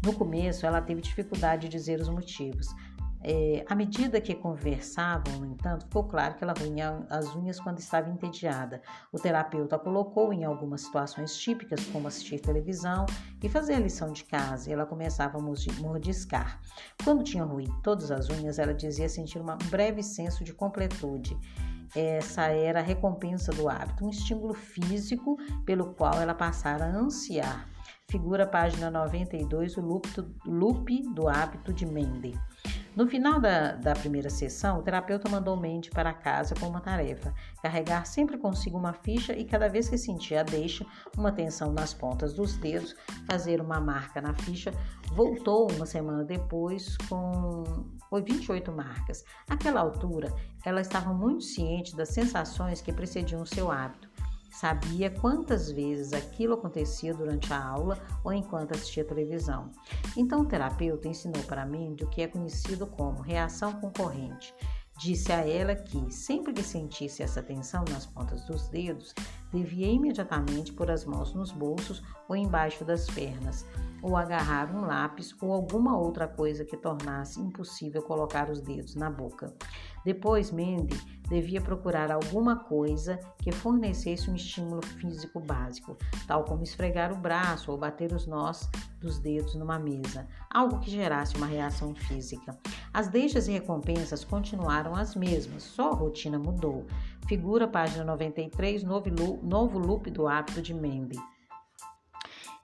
No 0.03 0.13
começo, 0.13 0.65
ela 0.65 0.81
teve 0.81 1.01
dificuldade 1.01 1.67
de 1.67 1.77
dizer 1.77 1.99
os 2.01 2.09
motivos. 2.09 2.67
É, 3.23 3.63
à 3.69 3.75
medida 3.75 4.19
que 4.19 4.33
conversavam, 4.33 5.37
no 5.39 5.45
entanto, 5.45 5.85
ficou 5.85 6.03
claro 6.05 6.35
que 6.35 6.43
ela 6.43 6.53
ruía 6.57 7.05
as 7.09 7.35
unhas 7.35 7.59
quando 7.59 7.77
estava 7.77 8.09
entediada. 8.09 8.81
O 9.11 9.19
terapeuta 9.19 9.75
a 9.75 9.79
colocou 9.79 10.33
em 10.33 10.43
algumas 10.43 10.81
situações 10.81 11.37
típicas, 11.37 11.85
como 11.87 12.07
assistir 12.07 12.39
televisão 12.39 13.05
e 13.43 13.47
fazer 13.47 13.75
a 13.75 13.79
lição 13.79 14.11
de 14.11 14.23
casa, 14.23 14.69
e 14.69 14.73
ela 14.73 14.87
começava 14.87 15.37
a 15.37 15.41
mordiscar. 15.41 16.59
Quando 17.03 17.23
tinha 17.23 17.43
ruído 17.43 17.79
todas 17.83 18.09
as 18.09 18.27
unhas, 18.29 18.57
ela 18.57 18.73
dizia 18.73 19.07
sentir 19.07 19.39
um 19.39 19.57
breve 19.69 20.01
senso 20.01 20.43
de 20.43 20.53
completude. 20.53 21.37
Essa 21.95 22.43
era 22.43 22.79
a 22.79 22.83
recompensa 22.83 23.51
do 23.51 23.69
hábito, 23.69 24.05
um 24.05 24.09
estímulo 24.09 24.53
físico 24.53 25.37
pelo 25.65 25.93
qual 25.93 26.15
ela 26.15 26.33
passara 26.33 26.85
a 26.85 26.95
ansiar. 26.95 27.67
Figura 28.09 28.47
página 28.47 28.89
92, 28.89 29.77
o 29.77 30.01
loop 30.45 31.03
do 31.13 31.27
hábito 31.27 31.71
de 31.71 31.85
Mendel. 31.85 32.33
No 32.93 33.07
final 33.07 33.39
da, 33.39 33.71
da 33.73 33.93
primeira 33.93 34.29
sessão, 34.29 34.79
o 34.79 34.81
terapeuta 34.81 35.29
mandou 35.29 35.55
Mandy 35.55 35.89
para 35.89 36.11
casa 36.13 36.53
com 36.55 36.67
uma 36.67 36.81
tarefa: 36.81 37.33
carregar 37.61 38.05
sempre 38.05 38.37
consigo 38.37 38.77
uma 38.77 38.91
ficha 38.91 39.33
e, 39.33 39.45
cada 39.45 39.69
vez 39.69 39.87
que 39.87 39.97
sentia 39.97 40.41
a 40.41 40.43
deixa, 40.43 40.85
uma 41.17 41.31
tensão 41.31 41.71
nas 41.71 41.93
pontas 41.93 42.33
dos 42.33 42.57
dedos, 42.57 42.93
fazer 43.29 43.61
uma 43.61 43.79
marca 43.79 44.19
na 44.19 44.33
ficha. 44.33 44.73
Voltou 45.13 45.71
uma 45.71 45.85
semana 45.85 46.23
depois 46.25 46.97
com 47.07 47.63
28 48.11 48.71
marcas. 48.73 49.23
Naquela 49.47 49.79
altura, 49.79 50.33
ela 50.65 50.81
estava 50.81 51.13
muito 51.13 51.43
ciente 51.43 51.95
das 51.95 52.09
sensações 52.09 52.81
que 52.81 52.91
precediam 52.91 53.41
o 53.41 53.47
seu 53.47 53.71
hábito. 53.71 54.10
Sabia 54.51 55.09
quantas 55.09 55.71
vezes 55.71 56.11
aquilo 56.11 56.55
acontecia 56.55 57.13
durante 57.13 57.51
a 57.53 57.65
aula 57.65 57.97
ou 58.23 58.33
enquanto 58.33 58.73
assistia 58.73 59.05
televisão. 59.05 59.71
Então 60.15 60.41
o 60.41 60.45
terapeuta 60.45 61.07
ensinou 61.07 61.41
para 61.43 61.65
mim 61.65 61.95
o 62.01 62.07
que 62.07 62.21
é 62.21 62.27
conhecido 62.27 62.85
como 62.85 63.21
reação 63.21 63.71
concorrente. 63.73 64.53
Disse 65.01 65.31
a 65.31 65.47
ela 65.47 65.73
que, 65.73 66.13
sempre 66.13 66.53
que 66.53 66.61
sentisse 66.61 67.23
essa 67.23 67.41
tensão 67.41 67.83
nas 67.89 68.05
pontas 68.05 68.43
dos 68.43 68.67
dedos, 68.67 69.15
devia 69.51 69.87
imediatamente 69.87 70.71
pôr 70.73 70.91
as 70.91 71.05
mãos 71.05 71.33
nos 71.33 71.51
bolsos 71.51 72.03
ou 72.29 72.35
embaixo 72.35 72.85
das 72.85 73.07
pernas, 73.07 73.65
ou 73.99 74.15
agarrar 74.15 74.69
um 74.69 74.81
lápis 74.81 75.35
ou 75.41 75.51
alguma 75.53 75.97
outra 75.97 76.27
coisa 76.27 76.63
que 76.63 76.77
tornasse 76.77 77.41
impossível 77.41 78.03
colocar 78.03 78.47
os 78.49 78.61
dedos 78.61 78.93
na 78.93 79.09
boca. 79.09 79.55
Depois, 80.03 80.51
Mandy 80.51 80.99
devia 81.29 81.61
procurar 81.61 82.11
alguma 82.11 82.57
coisa 82.57 83.17
que 83.37 83.51
fornecesse 83.51 84.29
um 84.29 84.35
estímulo 84.35 84.85
físico 84.85 85.39
básico, 85.39 85.97
tal 86.27 86.43
como 86.43 86.63
esfregar 86.63 87.13
o 87.13 87.17
braço 87.17 87.71
ou 87.71 87.77
bater 87.77 88.11
os 88.11 88.27
nós 88.27 88.69
dos 88.99 89.17
dedos 89.17 89.55
numa 89.55 89.79
mesa, 89.79 90.27
algo 90.49 90.79
que 90.79 90.91
gerasse 90.91 91.37
uma 91.37 91.47
reação 91.47 91.95
física. 91.95 92.57
As 92.93 93.07
deixas 93.07 93.47
e 93.47 93.51
recompensas 93.51 94.25
continuaram 94.25 94.93
as 94.93 95.15
mesmas, 95.15 95.63
só 95.63 95.91
a 95.91 95.95
rotina 95.95 96.37
mudou. 96.37 96.85
Figura 97.27 97.67
página 97.67 98.03
93, 98.03 98.83
novo 98.83 99.79
loop 99.79 100.11
do 100.11 100.27
hábito 100.27 100.61
de 100.61 100.73
Mandy. 100.73 101.17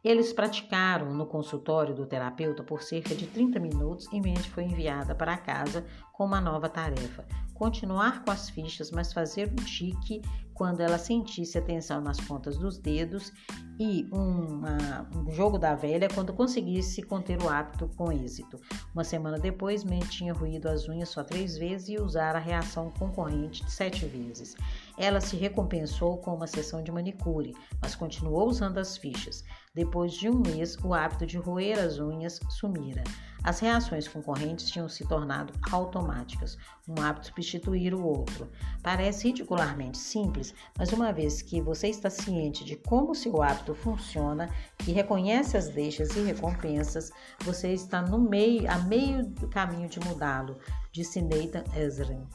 Eles 0.04 0.32
praticaram 0.32 1.14
no 1.14 1.26
consultório 1.26 1.94
do 1.94 2.06
terapeuta 2.06 2.64
por 2.64 2.82
cerca 2.82 3.16
de 3.16 3.28
30 3.28 3.60
minutos 3.60 4.08
e 4.14 4.22
Mandy 4.22 4.50
foi 4.50 4.64
enviada 4.64 5.16
para 5.16 5.38
casa 5.38 5.86
com 6.14 6.26
uma 6.26 6.40
nova 6.40 6.70
tarefa: 6.70 7.26
continuar 7.54 8.24
com 8.24 8.32
as 8.32 8.50
fichas, 8.50 8.92
mas 8.92 9.12
fazer 9.12 9.52
um 9.52 9.64
tique 9.64 10.22
quando 10.58 10.82
ela 10.82 10.98
sentisse 10.98 11.56
a 11.56 11.62
tensão 11.62 12.02
nas 12.02 12.20
pontas 12.20 12.58
dos 12.58 12.80
dedos 12.80 13.32
e 13.80 14.08
uma, 14.12 15.08
um 15.16 15.30
jogo 15.32 15.60
da 15.60 15.76
velha 15.76 16.10
quando 16.10 16.34
conseguisse 16.34 17.04
conter 17.04 17.40
o 17.44 17.48
hábito 17.48 17.88
com 17.96 18.12
êxito. 18.12 18.60
Uma 18.92 19.04
semana 19.04 19.38
depois, 19.38 19.84
Mandy 19.84 20.10
tinha 20.10 20.34
ruído 20.34 20.68
as 20.68 20.90
unhas 20.90 21.10
só 21.10 21.24
três 21.24 21.60
vezes 21.60 21.90
e 21.90 22.02
usar 22.02 22.36
a 22.36 22.40
reação 22.40 22.90
concorrente 22.90 23.64
de 23.64 23.72
sete 23.72 24.04
vezes. 24.08 24.56
Ela 24.98 25.22
se 25.22 25.36
recompensou 25.36 26.18
com 26.18 26.34
uma 26.34 26.48
sessão 26.48 26.82
de 26.82 26.92
manicure, 26.92 27.56
mas 27.80 27.94
continuou 27.94 28.48
usando 28.48 28.80
as 28.80 28.98
fichas. 28.98 29.44
Depois 29.78 30.14
de 30.14 30.28
um 30.28 30.40
mês, 30.40 30.76
o 30.84 30.92
hábito 30.92 31.24
de 31.24 31.38
roer 31.38 31.78
as 31.78 32.00
unhas 32.00 32.40
sumira. 32.50 33.04
As 33.44 33.60
reações 33.60 34.08
concorrentes 34.08 34.72
tinham 34.72 34.90
se 34.90 35.06
tornado 35.06 35.54
automáticas, 35.72 36.58
um 36.88 37.00
hábito 37.00 37.28
substituir 37.28 37.94
o 37.94 38.04
outro. 38.04 38.50
Parece 38.82 39.28
ridicularmente 39.28 40.00
simples, 40.00 40.52
mas 40.76 40.92
uma 40.92 41.14
vez 41.14 41.44
que 41.44 41.62
você 41.62 41.90
está 41.90 42.10
ciente 42.10 42.66
de 42.66 42.76
como 42.76 43.14
seu 43.14 43.44
hábito 43.44 43.76
funciona 43.76 44.50
e 44.88 44.92
reconhece 44.92 45.56
as 45.56 45.70
deixas 45.70 46.16
e 46.16 46.22
recompensas, 46.22 47.12
você 47.42 47.72
está 47.72 48.02
no 48.02 48.18
meio, 48.18 48.68
a 48.72 48.80
meio 48.80 49.28
do 49.28 49.48
caminho 49.48 49.88
de 49.88 50.00
mudá-lo, 50.00 50.58
disse 50.92 51.22
Nathan 51.22 51.64
Ezrin 51.76 52.26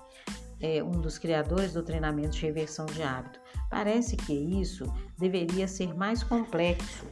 é, 0.62 0.82
um 0.82 0.93
dos 0.93 1.18
criadores 1.18 1.72
do 1.72 1.82
treinamento 1.82 2.30
de 2.30 2.43
reversão 2.43 2.86
de 2.86 3.03
hábito. 3.03 3.40
Parece 3.68 4.16
que 4.16 4.32
isso 4.32 4.84
deveria 5.18 5.66
ser 5.66 5.93
mais 5.93 6.22
complexo. 6.22 7.05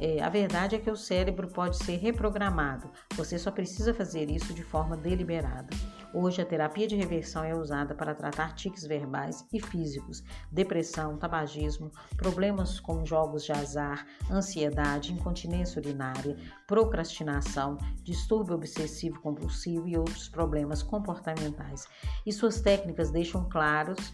É, 0.00 0.22
a 0.22 0.28
verdade 0.28 0.74
é 0.74 0.78
que 0.78 0.90
o 0.90 0.96
cérebro 0.96 1.48
pode 1.48 1.76
ser 1.76 1.96
reprogramado, 1.96 2.90
você 3.14 3.38
só 3.38 3.50
precisa 3.50 3.94
fazer 3.94 4.30
isso 4.30 4.52
de 4.52 4.62
forma 4.62 4.96
deliberada. 4.96 5.68
Hoje, 6.14 6.42
a 6.42 6.44
terapia 6.44 6.86
de 6.86 6.94
reversão 6.94 7.42
é 7.42 7.54
usada 7.54 7.94
para 7.94 8.14
tratar 8.14 8.54
tiques 8.54 8.84
verbais 8.84 9.46
e 9.50 9.58
físicos, 9.58 10.22
depressão, 10.50 11.16
tabagismo, 11.16 11.90
problemas 12.18 12.78
com 12.78 13.06
jogos 13.06 13.44
de 13.44 13.52
azar, 13.52 14.06
ansiedade, 14.30 15.12
incontinência 15.12 15.80
urinária, 15.80 16.36
procrastinação, 16.66 17.78
distúrbio 18.02 18.56
obsessivo 18.56 19.20
compulsivo 19.20 19.88
e 19.88 19.96
outros 19.96 20.28
problemas 20.28 20.82
comportamentais. 20.82 21.86
E 22.26 22.32
suas 22.32 22.60
técnicas 22.60 23.10
deixam 23.10 23.48
claros 23.48 24.12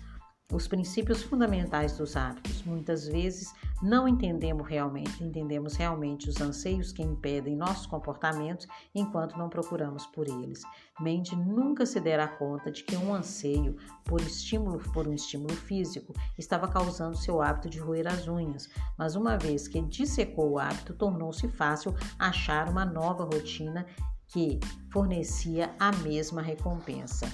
os 0.51 0.67
princípios 0.67 1.23
fundamentais 1.23 1.99
dos 1.99 2.17
hábitos. 2.17 2.63
Muitas 2.63 3.07
vezes 3.07 3.53
não 3.83 4.09
entendemos 4.09 4.67
realmente, 4.67 5.23
entendemos 5.23 5.77
realmente 5.77 6.29
os 6.29 6.41
anseios 6.41 6.91
que 6.91 7.03
impedem 7.03 7.55
nossos 7.55 7.87
comportamentos 7.87 8.67
enquanto 8.95 9.37
não 9.37 9.51
procuramos 9.51 10.07
por 10.07 10.27
eles. 10.27 10.63
Mente 10.99 11.37
nunca 11.37 11.85
se 11.85 12.01
dera 12.01 12.27
conta 12.27 12.71
de 12.71 12.83
que 12.83 12.97
um 12.97 13.15
anseio 13.15 13.77
por 14.05 14.23
estímulo, 14.23 14.79
por 14.93 15.07
um 15.07 15.13
estímulo 15.13 15.55
físico, 15.55 16.15
estava 16.39 16.67
causando 16.67 17.17
seu 17.17 17.43
hábito 17.43 17.69
de 17.69 17.79
roer 17.79 18.09
as 18.09 18.27
unhas, 18.27 18.71
mas 18.97 19.15
uma 19.15 19.37
vez 19.37 19.69
que 19.69 19.83
dissecou 19.83 20.53
o 20.53 20.59
hábito, 20.59 20.95
tornou-se 20.95 21.47
fácil 21.49 21.95
achar 22.19 22.69
uma 22.71 22.87
nova 22.87 23.25
rotina 23.25 23.87
que 24.29 24.59
fornecia 24.91 25.75
a 25.79 25.93
mesma 25.93 26.43
recompensa. 26.43 27.27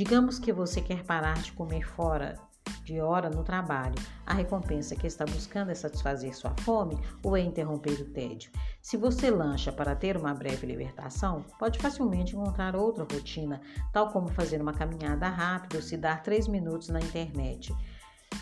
Digamos 0.00 0.38
que 0.38 0.50
você 0.50 0.80
quer 0.80 1.04
parar 1.04 1.42
de 1.42 1.52
comer 1.52 1.86
fora 1.86 2.40
de 2.82 3.02
hora 3.02 3.28
no 3.28 3.44
trabalho. 3.44 3.96
A 4.24 4.32
recompensa 4.32 4.96
que 4.96 5.06
está 5.06 5.26
buscando 5.26 5.72
é 5.72 5.74
satisfazer 5.74 6.34
sua 6.34 6.54
fome 6.60 6.98
ou 7.22 7.36
é 7.36 7.40
interromper 7.42 8.00
o 8.00 8.06
tédio? 8.06 8.50
Se 8.80 8.96
você 8.96 9.30
lancha 9.30 9.70
para 9.70 9.94
ter 9.94 10.16
uma 10.16 10.32
breve 10.32 10.66
libertação, 10.66 11.44
pode 11.58 11.78
facilmente 11.78 12.34
encontrar 12.34 12.74
outra 12.74 13.04
rotina, 13.04 13.60
tal 13.92 14.08
como 14.08 14.28
fazer 14.28 14.62
uma 14.62 14.72
caminhada 14.72 15.28
rápida 15.28 15.76
ou 15.76 15.82
se 15.82 15.98
dar 15.98 16.22
três 16.22 16.48
minutos 16.48 16.88
na 16.88 17.00
internet, 17.00 17.70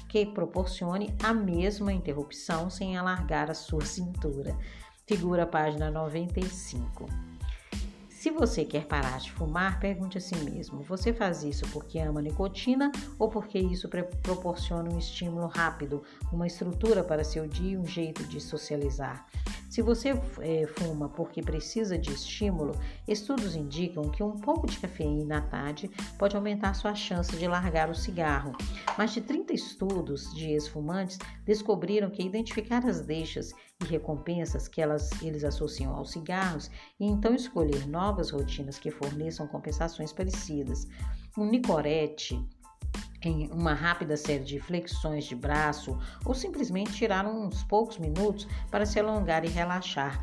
que 0.08 0.26
proporcione 0.26 1.12
a 1.20 1.34
mesma 1.34 1.92
interrupção 1.92 2.70
sem 2.70 2.96
alargar 2.96 3.50
a 3.50 3.54
sua 3.54 3.84
cintura. 3.84 4.56
Figura 5.08 5.44
página 5.44 5.90
95. 5.90 7.27
Se 8.18 8.32
você 8.32 8.64
quer 8.64 8.84
parar 8.84 9.20
de 9.20 9.30
fumar, 9.30 9.78
pergunte 9.78 10.18
a 10.18 10.20
si 10.20 10.34
mesmo: 10.38 10.82
você 10.82 11.12
faz 11.12 11.44
isso 11.44 11.64
porque 11.68 12.00
ama 12.00 12.20
nicotina 12.20 12.90
ou 13.16 13.28
porque 13.28 13.60
isso 13.60 13.88
proporciona 13.88 14.92
um 14.92 14.98
estímulo 14.98 15.46
rápido, 15.46 16.02
uma 16.32 16.44
estrutura 16.44 17.04
para 17.04 17.22
seu 17.22 17.46
dia 17.46 17.74
e 17.74 17.78
um 17.78 17.86
jeito 17.86 18.24
de 18.24 18.40
socializar? 18.40 19.24
Se 19.68 19.82
você 19.82 20.18
é, 20.40 20.66
fuma 20.66 21.10
porque 21.10 21.42
precisa 21.42 21.98
de 21.98 22.10
estímulo, 22.10 22.74
estudos 23.06 23.54
indicam 23.54 24.10
que 24.10 24.22
um 24.22 24.32
pouco 24.32 24.66
de 24.66 24.78
cafeína 24.78 25.38
à 25.38 25.40
tarde 25.42 25.90
pode 26.18 26.34
aumentar 26.34 26.72
sua 26.72 26.94
chance 26.94 27.36
de 27.36 27.46
largar 27.46 27.90
o 27.90 27.94
cigarro. 27.94 28.56
Mais 28.96 29.12
de 29.12 29.20
30 29.20 29.52
estudos 29.52 30.34
de 30.34 30.52
ex-fumantes 30.52 31.18
descobriram 31.44 32.08
que 32.10 32.22
identificar 32.22 32.84
as 32.86 33.02
deixas 33.02 33.52
e 33.80 33.84
recompensas 33.84 34.66
que 34.66 34.80
elas, 34.80 35.10
eles 35.22 35.44
associam 35.44 35.94
aos 35.94 36.12
cigarros 36.12 36.70
e 36.98 37.04
então 37.04 37.34
escolher 37.34 37.86
novas 37.86 38.30
rotinas 38.30 38.78
que 38.78 38.90
forneçam 38.90 39.46
compensações 39.46 40.12
parecidas. 40.14 40.88
Um 41.36 41.44
nicorete 41.44 42.42
em 43.22 43.50
uma 43.50 43.74
rápida 43.74 44.16
série 44.16 44.44
de 44.44 44.60
flexões 44.60 45.24
de 45.24 45.34
braço 45.34 45.98
ou 46.24 46.34
simplesmente 46.34 46.92
tirar 46.92 47.26
uns 47.26 47.64
poucos 47.64 47.98
minutos 47.98 48.46
para 48.70 48.86
se 48.86 48.98
alongar 48.98 49.44
e 49.44 49.48
relaxar, 49.48 50.22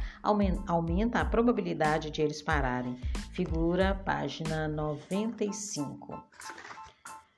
aumenta 0.67 1.19
a 1.19 1.25
probabilidade 1.25 2.09
de 2.09 2.21
eles 2.21 2.41
pararem. 2.41 2.99
Figura 3.31 3.95
página 4.05 4.67
95. 4.67 6.23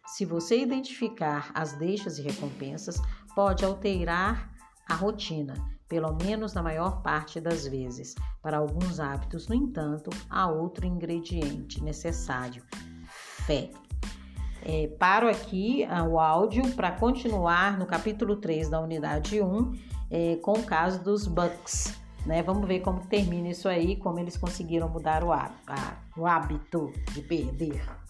Se 0.06 0.26
você 0.26 0.60
identificar 0.60 1.52
as 1.54 1.74
deixas 1.74 2.18
e 2.18 2.22
recompensas, 2.22 3.02
pode 3.36 3.66
alterar 3.66 4.52
a 4.88 4.96
rotina, 4.96 5.54
pelo 5.88 6.16
menos 6.16 6.54
na 6.54 6.64
maior 6.64 7.02
parte 7.02 7.40
das 7.40 7.68
vezes. 7.68 8.16
Para 8.42 8.58
alguns 8.58 9.00
hábitos, 9.00 9.48
no 9.48 9.56
entanto, 9.56 10.10
há 10.30 10.48
outro 10.48 10.86
ingrediente 10.86 11.84
necessário: 11.84 12.64
fé. 13.46 13.70
É, 14.66 14.88
paro 15.00 15.30
aqui 15.30 15.84
ah, 15.86 16.04
o 16.04 16.20
áudio 16.20 16.74
para 16.76 16.92
continuar 16.92 17.78
no 17.78 17.86
capítulo 17.86 18.38
3 18.38 18.70
da 18.70 18.80
unidade 18.80 19.42
1 19.42 19.74
é, 20.10 20.36
com 20.38 20.54
o 20.54 20.64
caso 20.64 21.04
dos 21.04 21.28
Bucks. 21.28 21.98
Né? 22.26 22.44
Vamos 22.44 22.68
ver 22.68 22.82
como 22.82 23.00
termina 23.08 23.50
isso 23.50 23.70
aí, 23.70 23.96
como 23.96 24.20
eles 24.20 24.36
conseguiram 24.36 24.90
mudar 24.90 25.24
o, 25.24 25.30
o 26.18 26.26
hábito 26.26 26.92
de 27.14 27.22
perder. 27.22 28.07